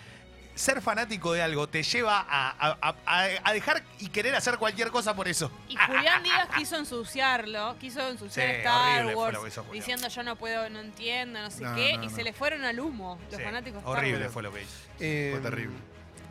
ser 0.54 0.82
fanático 0.82 1.32
de 1.32 1.40
algo 1.42 1.68
te 1.68 1.82
lleva 1.82 2.18
a, 2.28 2.50
a- 2.50 2.94
a- 3.06 3.28
a 3.44 3.52
dejar 3.52 3.82
y 4.00 4.08
querer 4.08 4.34
hacer 4.34 4.58
cualquier 4.58 4.90
cosa 4.90 5.14
por 5.14 5.28
eso. 5.28 5.50
Y 5.68 5.76
Julián 5.76 6.22
Díaz 6.22 6.48
quiso 6.56 6.76
ensuciarlo, 6.76 7.76
quiso 7.78 8.06
ensuciar 8.08 8.46
Sí, 8.50 8.56
Star 8.58 9.14
Wars, 9.16 9.38
diciendo 9.72 10.08
yo 10.08 10.22
no 10.24 10.36
puedo, 10.36 10.68
no 10.68 10.80
entiendo, 10.80 11.40
no 11.40 11.50
sé 11.50 11.62
No, 11.62 11.74
qué, 11.76 11.96
no, 11.96 12.04
y 12.04 12.06
no. 12.08 12.14
se 12.14 12.22
le 12.24 12.32
fueron 12.32 12.64
al 12.64 12.78
humo 12.80 13.18
los 13.30 13.36
Sí, 13.38 13.42
fanáticos 13.44 13.78
Star 13.80 13.96
horrible 13.98 14.20
Wars. 14.22 14.32
fue 14.32 14.42
lo 14.42 14.52
que 14.52 14.62
hizo. 14.62 14.72
Eh, 15.00 15.28
Fue 15.40 15.50
terrible. 15.50 15.76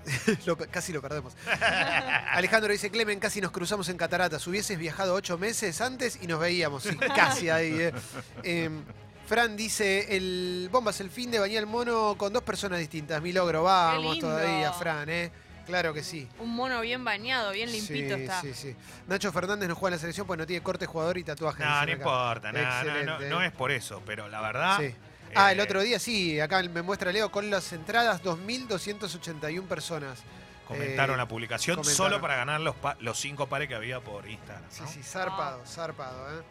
lo- 0.45 0.57
casi 0.57 0.93
lo 0.93 1.01
perdemos. 1.01 1.33
Alejandro 2.31 2.71
dice, 2.71 2.89
Clemen, 2.91 3.19
casi 3.19 3.41
nos 3.41 3.51
cruzamos 3.51 3.89
en 3.89 3.97
cataratas. 3.97 4.45
Hubieses 4.47 4.77
viajado 4.77 5.13
ocho 5.13 5.37
meses 5.37 5.81
antes 5.81 6.19
y 6.21 6.27
nos 6.27 6.39
veíamos. 6.39 6.83
Sí, 6.83 6.95
casi 6.97 7.49
ahí. 7.49 7.73
eh. 7.79 7.93
Em, 8.43 8.83
Fran 9.27 9.57
dice, 9.57 10.15
el 10.15 10.69
bombas 10.71 10.99
el 11.01 11.09
fin 11.09 11.29
de 11.29 11.39
bañar 11.39 11.59
el 11.59 11.65
mono 11.67 12.15
con 12.17 12.31
dos 12.31 12.43
personas 12.43 12.79
distintas. 12.79 13.21
Mi 13.21 13.33
logro, 13.33 13.63
vamos 13.63 14.17
todavía, 14.19 14.71
Fran, 14.73 15.09
¿eh? 15.09 15.31
Claro 15.65 15.93
que 15.93 16.01
sí. 16.01 16.25
Un 16.39 16.55
mono 16.55 16.79
bien 16.79 17.03
bañado, 17.03 17.51
bien 17.51 17.69
limpito 17.69 18.15
sí, 18.15 18.21
está. 18.21 18.41
Sí, 18.41 18.53
sí. 18.53 18.73
Nacho 19.05 19.33
Fernández 19.33 19.67
no 19.67 19.75
juega 19.75 19.95
en 19.95 19.97
la 19.97 19.99
selección 19.99 20.25
porque 20.25 20.43
no 20.43 20.47
tiene 20.47 20.63
corte 20.63 20.85
jugador 20.85 21.17
y 21.17 21.25
tatuajes. 21.25 21.65
No, 21.65 21.85
no 21.85 21.91
importa, 21.91 22.51
no, 22.53 23.03
no, 23.03 23.19
no 23.19 23.41
es 23.41 23.51
por 23.51 23.71
eso, 23.71 24.01
pero 24.05 24.29
la 24.29 24.39
verdad. 24.39 24.77
Sí. 24.79 24.95
Ah, 25.35 25.51
el 25.51 25.59
eh, 25.59 25.63
otro 25.63 25.81
día 25.81 25.99
sí, 25.99 26.39
acá 26.39 26.63
me 26.63 26.81
muestra 26.81 27.11
Leo 27.11 27.29
con 27.29 27.49
las 27.49 27.73
entradas 27.73 28.23
2.281 28.23 29.63
personas. 29.67 30.19
Comentaron 30.65 31.15
Eh, 31.15 31.17
la 31.17 31.27
publicación 31.27 31.75
comentaron. 31.75 31.97
solo 32.11 32.21
para 32.21 32.37
ganar 32.37 32.61
los, 32.61 32.75
pa- 32.75 32.95
los 33.01 33.19
cinco 33.19 33.47
pares 33.47 33.67
que 33.67 33.75
había 33.75 33.99
por 33.99 34.25
Instagram. 34.27 34.63
Sí, 34.69 34.81
¿no? 34.83 34.87
sí, 34.89 35.03
zarpado, 35.03 35.65
zarpado. 35.65 36.39
¿eh? 36.39 36.43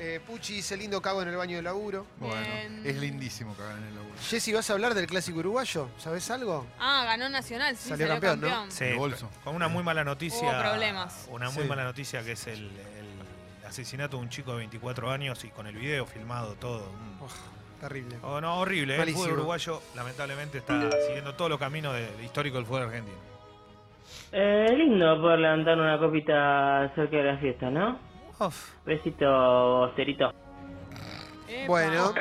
Eh, 0.00 0.20
Puchi 0.24 0.54
dice 0.54 0.76
lindo 0.76 1.02
cago 1.02 1.22
en 1.22 1.28
el 1.28 1.36
baño 1.36 1.56
de 1.56 1.62
laburo. 1.62 2.06
Bueno, 2.18 2.36
Bien. 2.40 2.82
es 2.84 2.96
lindísimo 2.96 3.54
cagar 3.54 3.78
en 3.78 3.84
el 3.84 3.94
laburo. 3.96 4.14
Jessy, 4.28 4.52
¿vas 4.52 4.70
a 4.70 4.74
hablar 4.74 4.94
del 4.94 5.06
clásico 5.08 5.40
uruguayo? 5.40 5.88
¿Sabes 5.98 6.30
algo? 6.30 6.66
Ah, 6.78 7.02
ganó 7.04 7.28
Nacional, 7.28 7.76
sí, 7.76 7.88
Salió 7.88 8.06
salió, 8.06 8.20
campeón, 8.20 8.40
campeón. 8.40 8.66
¿no? 8.68 8.70
Sí, 8.70 8.84
El 8.84 8.96
bolso. 8.96 9.28
con 9.42 9.56
una 9.56 9.66
muy 9.68 9.82
mala 9.82 10.04
noticia. 10.04 10.40
Hubo 10.48 10.60
problemas. 10.70 11.28
Una 11.30 11.50
muy 11.50 11.64
Sí. 11.64 11.68
mala 11.68 11.82
noticia 11.84 12.22
que 12.22 12.32
es 12.32 12.46
el, 12.46 12.60
el 12.66 13.66
asesinato 13.66 14.16
de 14.18 14.22
un 14.22 14.28
chico 14.28 14.52
de 14.52 14.58
24 14.58 15.10
años 15.10 15.44
y 15.44 15.48
con 15.48 15.66
el 15.66 15.74
video 15.76 16.06
filmado 16.06 16.54
todo. 16.54 16.90
Mm. 16.92 17.22
Uf, 17.24 17.34
terrible. 17.80 18.16
Oh, 18.22 18.40
no, 18.40 18.58
horrible. 18.60 18.92
¿eh? 18.92 18.96
El 18.96 19.00
Malísimo. 19.00 19.24
fútbol 19.24 19.38
uruguayo 19.38 19.82
lamentablemente 19.96 20.58
está 20.58 20.90
siguiendo 21.06 21.34
todos 21.34 21.50
los 21.50 21.58
caminos 21.58 21.92
de- 21.94 22.10
de 22.16 22.24
histórico 22.24 22.56
del 22.56 22.66
fútbol 22.66 22.82
argentino. 22.84 23.16
Eh, 24.30 24.66
lindo 24.76 25.20
poder 25.20 25.40
levantar 25.40 25.76
una 25.78 25.98
copita 25.98 26.92
cerca 26.94 27.16
de 27.16 27.22
la 27.24 27.38
fiesta, 27.38 27.68
¿no? 27.70 27.98
Uf. 28.40 28.70
Besito, 28.84 29.92
Cerito. 29.96 30.32
Bueno, 31.66 32.12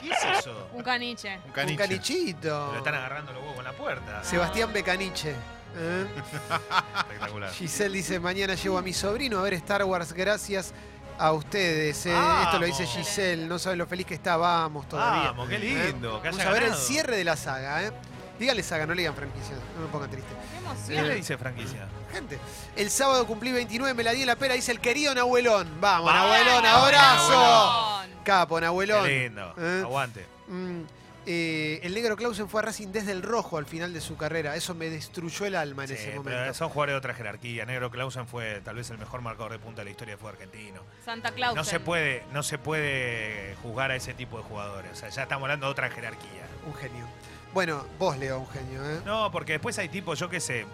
¿Qué 0.00 0.10
es 0.10 0.38
eso? 0.38 0.68
Un 0.72 0.82
caniche. 0.82 1.36
Un 1.36 1.44
un 1.46 1.52
caniche. 1.52 1.76
canichito. 1.78 2.72
Lo 2.72 2.78
están 2.78 2.94
agarrando 2.94 3.32
los 3.32 3.42
huevos 3.42 3.58
en 3.58 3.64
la 3.64 3.72
puerta. 3.72 4.22
Sebastián 4.24 4.72
Becaniche. 4.72 5.30
¿eh? 5.76 6.06
Espectacular. 6.98 7.50
Giselle 7.52 7.94
dice, 7.96 8.20
mañana 8.20 8.54
llevo 8.54 8.78
a 8.78 8.82
mi 8.82 8.92
sobrino 8.92 9.38
a 9.38 9.42
ver 9.42 9.54
Star 9.54 9.84
Wars 9.84 10.12
gracias 10.12 10.74
a 11.18 11.32
ustedes. 11.32 12.04
eh". 12.06 12.14
Esto 12.44 12.58
lo 12.58 12.66
dice. 12.66 12.86
Giselle, 12.86 13.46
no 13.46 13.58
saben 13.58 13.78
lo 13.78 13.86
feliz 13.86 14.06
que 14.06 14.14
está, 14.14 14.36
vamos 14.36 14.88
todavía. 14.88 15.30
Vamos, 15.30 15.48
qué 15.48 15.58
lindo. 15.58 16.20
Que 16.20 16.30
Vamos 16.30 16.44
a 16.46 16.50
ver 16.52 16.64
el 16.64 16.74
cierre 16.74 17.16
de 17.16 17.24
la 17.24 17.36
saga, 17.36 17.84
¿eh? 17.84 17.92
Dígale 18.38 18.62
saga, 18.62 18.86
no 18.86 18.94
le 18.94 19.02
digan 19.02 19.14
franquicia, 19.14 19.54
no 19.76 19.82
me 19.82 19.88
pongan 19.88 20.10
triste. 20.10 20.28
Qué 20.30 20.58
¿Quién 20.58 20.64
emoción. 20.98 21.08
le 21.08 21.14
dice 21.14 21.38
franquicia? 21.38 21.88
Gente, 22.12 22.38
el 22.76 22.90
sábado 22.90 23.26
cumplí 23.26 23.52
29, 23.52 23.94
me 23.94 24.02
la 24.02 24.12
di 24.12 24.22
en 24.22 24.26
la 24.26 24.36
pera, 24.36 24.54
dice 24.54 24.72
el 24.72 24.80
querido 24.80 25.14
Nahuelón. 25.14 25.68
Vamos, 25.80 26.06
Vamos, 26.12 26.30
Nahuelón, 26.30 26.62
Nahuelón. 26.64 26.94
abrazo. 26.94 27.30
Nahuelón. 27.30 28.24
Capo, 28.24 28.60
Nahuelón. 28.60 29.04
Qué 29.06 29.20
lindo. 29.24 29.54
¿Eh? 29.58 29.80
Aguante. 29.84 30.26
Mm, 30.48 30.80
eh, 31.26 31.80
el 31.82 31.94
negro 31.94 32.16
Clausen 32.16 32.48
fue 32.48 32.60
a 32.60 32.64
Racing 32.64 32.88
desde 32.88 33.12
el 33.12 33.22
rojo 33.22 33.56
al 33.58 33.66
final 33.66 33.92
de 33.92 34.00
su 34.00 34.16
carrera. 34.16 34.56
Eso 34.56 34.74
me 34.74 34.88
destruyó 34.90 35.46
el 35.46 35.54
alma 35.54 35.82
en 35.84 35.88
Sí, 35.88 35.94
ese 35.94 36.10
pero 36.22 36.36
momento. 36.36 36.54
son 36.54 36.68
jugadores 36.68 36.92
de 36.94 36.98
otra 36.98 37.14
jerarquía. 37.14 37.64
Negro 37.66 37.90
Clausen 37.90 38.26
fue 38.26 38.60
tal 38.64 38.76
vez 38.76 38.90
el 38.90 38.98
mejor 38.98 39.20
marcador 39.22 39.52
de 39.52 39.58
punta 39.58 39.80
de 39.80 39.86
la 39.86 39.90
historia 39.90 40.12
del 40.12 40.18
fútbol 40.18 40.32
argentino. 40.34 40.82
Santa 41.04 41.30
Claus. 41.32 41.54
No 41.56 41.64
se 41.64 41.80
puede, 41.80 42.22
no 42.32 42.42
se 42.42 42.58
puede 42.58 43.54
juzgar 43.62 43.90
a 43.90 43.96
ese 43.96 44.14
tipo 44.14 44.36
de 44.38 44.44
jugadores. 44.44 44.92
O 44.92 44.96
sea, 44.96 45.08
ya 45.08 45.22
estamos 45.22 45.44
hablando 45.44 45.66
de 45.66 45.72
otra 45.72 45.90
jerarquía. 45.90 46.46
Un 46.66 46.74
genio. 46.74 47.06
Bueno, 47.52 47.86
vos, 47.98 48.18
Leo, 48.18 48.40
un 48.40 48.48
genio, 48.48 48.84
¿eh? 48.90 49.00
No, 49.04 49.30
porque 49.30 49.52
después 49.52 49.78
hay 49.78 49.88
tipos, 49.88 50.18
yo 50.18 50.28
qué 50.28 50.40
sé, 50.40 50.60
eh, 50.62 50.66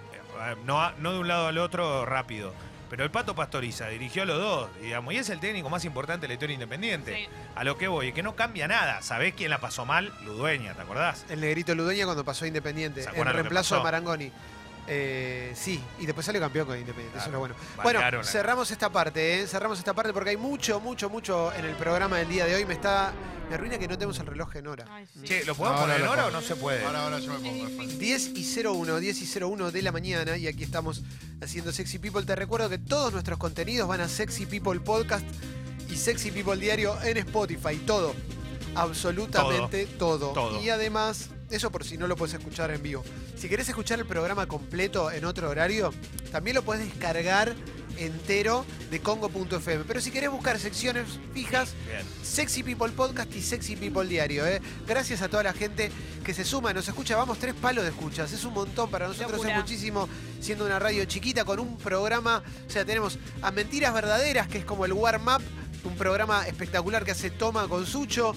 no, 0.64 0.90
no 0.92 1.12
de 1.12 1.18
un 1.18 1.28
lado 1.28 1.46
al 1.48 1.58
otro 1.58 2.06
rápido. 2.06 2.54
Pero 2.90 3.04
el 3.04 3.10
Pato 3.12 3.36
Pastoriza 3.36 3.86
dirigió 3.88 4.24
a 4.24 4.26
los 4.26 4.38
dos, 4.38 4.68
digamos, 4.82 5.14
y 5.14 5.16
es 5.16 5.30
el 5.30 5.38
técnico 5.38 5.70
más 5.70 5.84
importante 5.84 6.22
de 6.22 6.28
la 6.28 6.34
historia 6.34 6.54
independiente. 6.54 7.14
Sí. 7.14 7.28
A 7.54 7.62
lo 7.62 7.78
que 7.78 7.86
voy, 7.86 8.12
que 8.12 8.24
no 8.24 8.34
cambia 8.34 8.66
nada. 8.66 9.00
¿Sabés 9.00 9.32
quién 9.34 9.50
la 9.50 9.58
pasó 9.60 9.86
mal? 9.86 10.12
Ludueña, 10.24 10.74
¿te 10.74 10.82
acordás? 10.82 11.24
El 11.28 11.40
negrito 11.40 11.72
Ludueña 11.74 12.04
cuando 12.04 12.24
pasó 12.24 12.44
a 12.44 12.48
Independiente. 12.48 13.02
¿Se 13.02 13.06
En 13.08 13.12
acuerdan 13.12 13.34
lo 13.34 13.38
que 13.38 13.42
reemplazo 13.44 13.76
de 13.76 13.78
pasó? 13.78 13.84
Marangoni. 13.84 14.32
Eh, 14.92 15.52
sí, 15.54 15.80
y 16.00 16.06
después 16.06 16.26
salió 16.26 16.40
campeón 16.40 16.66
con 16.66 16.76
Independiente. 16.76 17.18
Eso 17.18 17.28
es 17.28 17.32
lo 17.32 17.38
bueno. 17.38 17.54
Bueno, 17.80 18.00
cerramos 18.24 18.72
esta 18.72 18.90
parte, 18.90 19.40
¿eh? 19.40 19.46
Cerramos 19.46 19.78
esta 19.78 19.94
parte 19.94 20.12
porque 20.12 20.30
hay 20.30 20.36
mucho, 20.36 20.80
mucho, 20.80 21.08
mucho 21.08 21.52
en 21.54 21.64
el 21.64 21.76
programa 21.76 22.18
del 22.18 22.28
día 22.28 22.44
de 22.44 22.56
hoy. 22.56 22.64
Me 22.66 22.74
está. 22.74 23.12
Me 23.48 23.54
arruina 23.54 23.78
que 23.78 23.86
no 23.86 23.96
tenemos 23.96 24.18
el 24.18 24.26
reloj 24.26 24.56
en 24.56 24.66
hora. 24.66 24.84
Ay, 24.90 25.06
sí. 25.12 25.20
Che, 25.24 25.44
¿lo 25.44 25.54
podemos 25.54 25.80
No, 25.80 25.86
poner 25.86 26.00
en 26.00 26.08
hora 26.08 26.26
o 26.26 26.30
no 26.32 26.40
se 26.40 26.56
puede? 26.56 26.84
Ahora, 26.84 27.04
ahora 27.04 27.18
yo 27.20 27.32
me 27.32 27.38
pongo. 27.38 27.66
Es 27.66 27.78
difícil. 27.78 27.98
10 27.98 28.28
y 28.34 28.66
01, 28.66 28.98
10 28.98 29.22
y 29.22 29.40
01 29.40 29.70
de 29.70 29.82
la 29.82 29.92
mañana 29.92 30.36
y 30.36 30.48
aquí 30.48 30.64
estamos 30.64 31.02
haciendo 31.40 31.72
Sexy 31.72 31.98
People. 32.00 32.24
Te 32.24 32.34
recuerdo 32.34 32.68
que 32.68 32.78
todos 32.78 33.12
nuestros 33.12 33.38
contenidos 33.38 33.88
van 33.88 34.00
a 34.00 34.08
Sexy 34.08 34.46
People 34.46 34.80
Podcast 34.80 35.24
y 35.88 35.96
Sexy 35.96 36.32
People 36.32 36.56
Diario 36.56 37.00
en 37.02 37.16
Spotify. 37.16 37.76
Todo, 37.86 38.14
absolutamente 38.74 39.86
todo. 39.86 40.32
Todo. 40.32 40.60
Y 40.62 40.68
además, 40.70 41.30
eso 41.50 41.70
por 41.70 41.84
si 41.84 41.98
no 41.98 42.06
lo 42.06 42.16
puedes 42.16 42.34
escuchar 42.34 42.70
en 42.70 42.82
vivo. 42.82 43.04
Si 43.36 43.48
querés 43.48 43.68
escuchar 43.68 43.98
el 43.98 44.06
programa 44.06 44.46
completo 44.46 45.10
en 45.10 45.24
otro 45.24 45.50
horario, 45.50 45.92
también 46.30 46.56
lo 46.56 46.62
puedes 46.62 46.84
descargar 46.84 47.54
entero 47.96 48.64
de 48.90 49.00
congo.fm. 49.00 49.84
Pero 49.84 50.00
si 50.00 50.10
querés 50.10 50.30
buscar 50.30 50.58
secciones 50.58 51.06
fijas, 51.34 51.74
Bien. 51.86 52.02
Sexy 52.22 52.62
People 52.62 52.90
Podcast 52.90 53.34
y 53.34 53.42
Sexy 53.42 53.76
People 53.76 54.06
Diario. 54.06 54.46
¿eh? 54.46 54.60
Gracias 54.86 55.22
a 55.22 55.28
toda 55.28 55.42
la 55.42 55.52
gente 55.52 55.90
que 56.24 56.34
se 56.34 56.44
suma, 56.44 56.72
nos 56.72 56.88
escucha. 56.88 57.16
Vamos 57.16 57.38
tres 57.38 57.54
palos 57.54 57.84
de 57.84 57.90
escuchas. 57.90 58.32
Es 58.32 58.44
un 58.44 58.54
montón 58.54 58.90
para 58.90 59.06
nosotros, 59.08 59.32
Locura. 59.32 59.50
es 59.50 59.56
muchísimo. 59.58 60.08
Siendo 60.40 60.64
una 60.64 60.78
radio 60.78 61.04
chiquita 61.04 61.44
con 61.44 61.58
un 61.60 61.76
programa. 61.76 62.42
O 62.66 62.70
sea, 62.70 62.84
tenemos 62.84 63.18
a 63.42 63.50
Mentiras 63.50 63.92
Verdaderas, 63.92 64.48
que 64.48 64.58
es 64.58 64.64
como 64.64 64.84
el 64.84 64.92
Warm 64.92 65.26
Up, 65.28 65.42
un 65.84 65.96
programa 65.96 66.46
espectacular 66.46 67.04
que 67.04 67.10
hace 67.10 67.30
Toma 67.30 67.68
con 67.68 67.86
Sucho. 67.86 68.34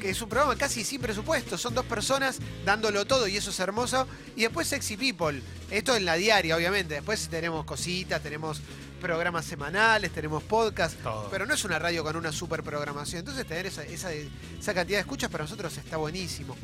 Que 0.00 0.10
es 0.10 0.22
un 0.22 0.28
programa 0.28 0.56
casi 0.56 0.84
sin 0.84 1.00
presupuesto. 1.00 1.58
Son 1.58 1.74
dos 1.74 1.84
personas 1.84 2.38
dándolo 2.64 3.04
todo 3.06 3.26
y 3.26 3.36
eso 3.36 3.50
es 3.50 3.60
hermoso. 3.60 4.06
Y 4.36 4.42
después 4.42 4.68
Sexy 4.68 4.96
People. 4.96 5.42
Esto 5.70 5.96
en 5.96 6.04
la 6.04 6.14
diaria, 6.14 6.56
obviamente. 6.56 6.94
Después 6.94 7.28
tenemos 7.28 7.64
cositas, 7.64 8.22
tenemos 8.22 8.60
programas 8.98 9.44
semanales, 9.44 10.10
tenemos 10.12 10.42
podcast. 10.42 10.96
Todo. 11.02 11.28
Pero 11.30 11.46
no 11.46 11.54
es 11.54 11.64
una 11.64 11.78
radio 11.78 12.02
con 12.04 12.16
una 12.16 12.32
super 12.32 12.62
programación. 12.62 13.20
Entonces 13.20 13.46
tener 13.46 13.66
esa, 13.66 13.82
esa, 13.84 14.12
esa 14.12 14.74
cantidad 14.74 14.98
de 14.98 15.00
escuchas 15.02 15.30
para 15.30 15.44
nosotros 15.44 15.76
está 15.76 15.96
buenísimo. 15.96 16.56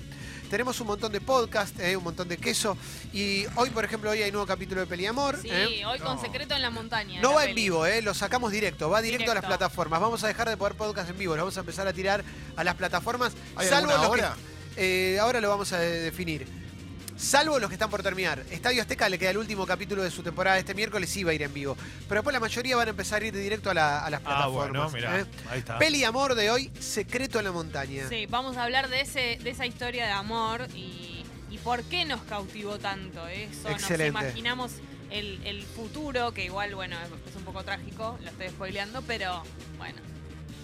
Tenemos 0.50 0.78
un 0.80 0.86
montón 0.88 1.10
de 1.10 1.20
podcast, 1.20 1.78
eh, 1.80 1.96
un 1.96 2.04
montón 2.04 2.28
de 2.28 2.36
queso. 2.36 2.76
Y 3.12 3.46
hoy, 3.56 3.70
por 3.70 3.84
ejemplo, 3.84 4.10
hoy 4.10 4.22
hay 4.22 4.30
nuevo 4.30 4.46
capítulo 4.46 4.80
de 4.82 4.86
Peliamor. 4.86 5.38
Sí, 5.40 5.48
eh. 5.50 5.84
hoy 5.86 5.98
con 5.98 6.16
No. 6.16 6.20
Secreto 6.20 6.54
en 6.54 6.62
la 6.62 6.70
Montaña. 6.70 7.20
No 7.22 7.30
la 7.30 7.34
va 7.36 7.44
en 7.46 7.54
vivo, 7.54 7.86
eh, 7.86 8.02
lo 8.02 8.14
sacamos 8.14 8.52
directo, 8.52 8.90
va 8.90 9.00
directo, 9.00 9.32
a 9.32 9.34
las 9.34 9.44
plataformas. 9.44 10.00
Vamos 10.00 10.22
a 10.22 10.28
dejar 10.28 10.48
de 10.48 10.56
poder 10.56 10.74
podcast 10.76 11.10
en 11.10 11.18
vivo, 11.18 11.34
lo 11.34 11.42
vamos 11.42 11.56
a 11.56 11.60
empezar 11.60 11.88
a 11.88 11.92
tirar 11.92 12.22
a 12.56 12.62
las 12.64 12.74
plataformas. 12.74 13.32
¿Hay 13.56 13.68
salvo 13.68 13.90
los 13.92 14.00
que- 14.00 14.06
hora? 14.06 14.36
eh, 14.76 15.18
ahora 15.20 15.40
lo 15.40 15.48
vamos 15.48 15.72
a 15.72 15.78
de- 15.78 16.00
definir. 16.02 16.63
Salvo 17.24 17.58
los 17.58 17.70
que 17.70 17.74
están 17.74 17.88
por 17.90 18.02
terminar. 18.02 18.44
Estadio 18.50 18.82
Azteca 18.82 19.08
le 19.08 19.18
queda 19.18 19.30
el 19.30 19.38
último 19.38 19.66
capítulo 19.66 20.02
de 20.02 20.10
su 20.10 20.22
temporada 20.22 20.58
este 20.58 20.74
miércoles 20.74 21.16
y 21.16 21.24
va 21.24 21.30
a 21.30 21.34
ir 21.34 21.42
en 21.42 21.54
vivo. 21.54 21.74
Pero 22.08 22.20
después 22.20 22.34
la 22.34 22.40
mayoría 22.40 22.76
van 22.76 22.88
a 22.88 22.90
empezar 22.90 23.22
a 23.22 23.26
ir 23.26 23.34
directo 23.34 23.70
a, 23.70 23.74
la- 23.74 24.04
a 24.04 24.10
las 24.10 24.20
Ah, 24.20 24.24
plataformas. 24.24 24.92
bueno, 24.92 25.08
mirá. 25.08 25.20
eh. 25.20 25.24
Ahí 25.50 25.58
está. 25.60 25.78
Peli 25.78 26.04
amor 26.04 26.34
de 26.34 26.50
hoy, 26.50 26.70
Secreto 26.78 27.38
en 27.38 27.46
la 27.46 27.52
montaña. 27.52 28.08
Sí, 28.10 28.26
vamos 28.26 28.56
a 28.58 28.64
hablar 28.64 28.88
de, 28.90 29.00
ese, 29.00 29.38
de 29.42 29.50
esa 29.50 29.64
historia 29.66 30.04
de 30.04 30.12
amor 30.12 30.66
y, 30.74 31.24
y 31.50 31.58
por 31.58 31.82
qué 31.84 32.04
nos 32.04 32.20
cautivó 32.22 32.78
tanto. 32.78 33.26
Eso 33.26 33.70
Excelente. 33.70 34.12
nos 34.12 34.22
imaginamos 34.24 34.72
el, 35.10 35.40
el 35.46 35.62
futuro, 35.62 36.32
que 36.34 36.44
igual, 36.44 36.74
bueno, 36.74 36.96
es, 37.00 37.30
es 37.30 37.36
un 37.36 37.44
poco 37.44 37.64
trágico, 37.64 38.18
lo 38.22 38.28
estoy 38.28 38.48
spoileando, 38.48 39.00
pero 39.02 39.42
bueno. 39.78 39.98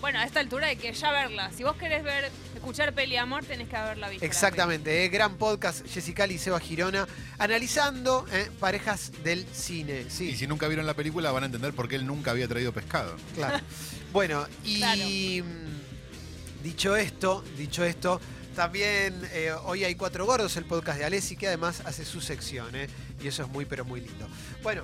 Bueno, 0.01 0.19
a 0.19 0.25
esta 0.25 0.41
altura 0.41 0.69
hay 0.69 0.77
que 0.77 0.93
ya 0.93 1.13
verla. 1.13 1.51
Si 1.55 1.63
vos 1.63 1.77
querés 1.77 2.03
ver, 2.03 2.31
escuchar 2.55 2.95
peli 2.95 3.17
amor, 3.17 3.45
tenés 3.45 3.69
que 3.69 3.77
haberla 3.77 4.09
visto. 4.09 4.25
Exactamente, 4.25 5.05
eh, 5.05 5.09
gran 5.09 5.37
podcast, 5.37 5.87
Jessica 5.87 6.27
y 6.27 6.39
Seba 6.39 6.59
Girona, 6.59 7.07
analizando 7.39 8.27
eh, 8.33 8.51
parejas 8.59 9.13
del 9.23 9.47
cine. 9.53 10.07
Sí, 10.09 10.31
Y 10.31 10.37
si 10.37 10.47
nunca 10.47 10.69
vieron 10.69 10.87
la 10.87 10.95
película 10.95 11.31
van 11.33 11.43
a 11.43 11.47
entender 11.47 11.75
por 11.75 11.87
qué 11.89 11.97
él 11.97 12.07
nunca 12.07 12.31
había 12.31 12.49
traído 12.49 12.73
pescado. 12.73 13.17
claro. 13.35 13.59
Bueno, 14.13 14.45
y 14.65 14.79
Claro. 14.79 15.03
mm, 15.05 16.63
dicho 16.65 16.97
esto, 16.97 17.45
dicho 17.57 17.85
esto, 17.85 18.21
también 18.57 19.15
eh, 19.33 19.53
hoy 19.65 19.85
hay 19.85 19.95
Cuatro 19.95 20.27
Gordos, 20.27 20.57
el 20.57 20.65
podcast 20.65 20.99
de 20.99 21.05
Alessi, 21.05 21.37
que 21.37 21.47
además 21.47 21.83
hace 21.85 22.05
su 22.05 22.21
sección, 22.21 22.75
eh, 22.75 22.89
y 23.23 23.29
eso 23.29 23.45
es 23.45 23.49
muy, 23.49 23.67
pero 23.67 23.85
muy 23.85 24.01
lindo. 24.01 24.27
Bueno. 24.65 24.83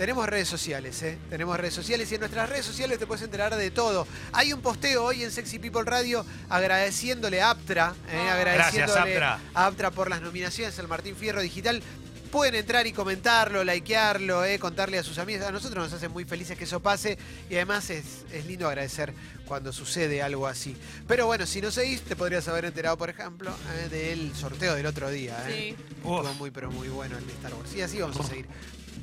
Tenemos 0.00 0.26
redes 0.26 0.48
sociales, 0.48 1.02
¿eh? 1.02 1.18
Tenemos 1.28 1.60
redes 1.60 1.74
sociales 1.74 2.10
y 2.10 2.14
en 2.14 2.20
nuestras 2.20 2.48
redes 2.48 2.64
sociales 2.64 2.98
te 2.98 3.06
puedes 3.06 3.22
enterar 3.22 3.54
de 3.54 3.70
todo. 3.70 4.06
Hay 4.32 4.50
un 4.54 4.62
posteo 4.62 5.04
hoy 5.04 5.22
en 5.24 5.30
Sexy 5.30 5.58
People 5.58 5.82
Radio 5.84 6.24
agradeciéndole 6.48 7.42
a 7.42 7.50
Aptra, 7.50 7.94
¿eh? 8.10 8.16
Ah. 8.16 8.32
agradeciéndole 8.32 9.12
Gracias, 9.12 9.36
Aptra. 9.36 9.50
a 9.52 9.66
Aptra 9.66 9.90
por 9.90 10.08
las 10.08 10.22
nominaciones 10.22 10.78
al 10.78 10.88
Martín 10.88 11.14
Fierro 11.16 11.42
Digital. 11.42 11.82
Pueden 12.32 12.54
entrar 12.54 12.86
y 12.86 12.94
comentarlo, 12.94 13.62
likearlo, 13.62 14.42
eh, 14.42 14.58
contarle 14.58 14.98
a 14.98 15.02
sus 15.02 15.18
amigos. 15.18 15.46
A 15.46 15.52
nosotros 15.52 15.84
nos 15.84 15.92
hace 15.92 16.08
muy 16.08 16.24
felices 16.24 16.56
que 16.56 16.64
eso 16.64 16.80
pase 16.80 17.18
y 17.50 17.56
además 17.56 17.90
es, 17.90 18.24
es 18.32 18.46
lindo 18.46 18.68
agradecer 18.68 19.12
cuando 19.44 19.70
sucede 19.70 20.22
algo 20.22 20.46
así. 20.46 20.78
Pero 21.06 21.26
bueno, 21.26 21.44
si 21.44 21.60
no 21.60 21.70
seguís, 21.70 22.00
te 22.00 22.16
podrías 22.16 22.48
haber 22.48 22.64
enterado, 22.64 22.96
por 22.96 23.10
ejemplo, 23.10 23.54
eh, 23.76 23.90
del 23.90 24.34
sorteo 24.34 24.76
del 24.76 24.86
otro 24.86 25.10
día. 25.10 25.36
eh. 25.46 25.76
Sí. 25.76 25.84
Estuvo 25.96 26.22
muy, 26.38 26.50
pero 26.50 26.70
muy 26.70 26.88
bueno 26.88 27.18
el 27.18 27.26
de 27.26 27.34
Star 27.34 27.52
Wars. 27.52 27.74
Y 27.74 27.82
así 27.82 28.00
vamos 28.00 28.18
a 28.18 28.22
seguir 28.22 28.46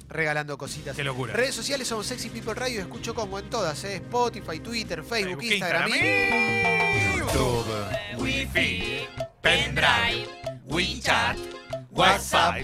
regalando 0.09 0.57
cositas. 0.57 0.95
Qué 0.95 1.03
locura. 1.03 1.33
Redes 1.33 1.55
sociales 1.55 1.87
somos 1.87 2.05
Sexy 2.07 2.29
People 2.29 2.53
Radio, 2.53 2.81
escucho 2.81 3.13
como 3.13 3.39
en 3.39 3.49
todas, 3.49 3.83
eh, 3.83 3.95
Spotify, 3.95 4.59
Twitter, 4.59 5.03
Facebook, 5.03 5.41
Facebook, 5.41 5.43
Instagram. 5.43 5.91
YouTube. 7.17 7.67
Wi-Fi, 8.17 9.07
pendrive, 9.41 10.27
WeChat, 10.65 11.37
WhatsApp. 11.91 12.63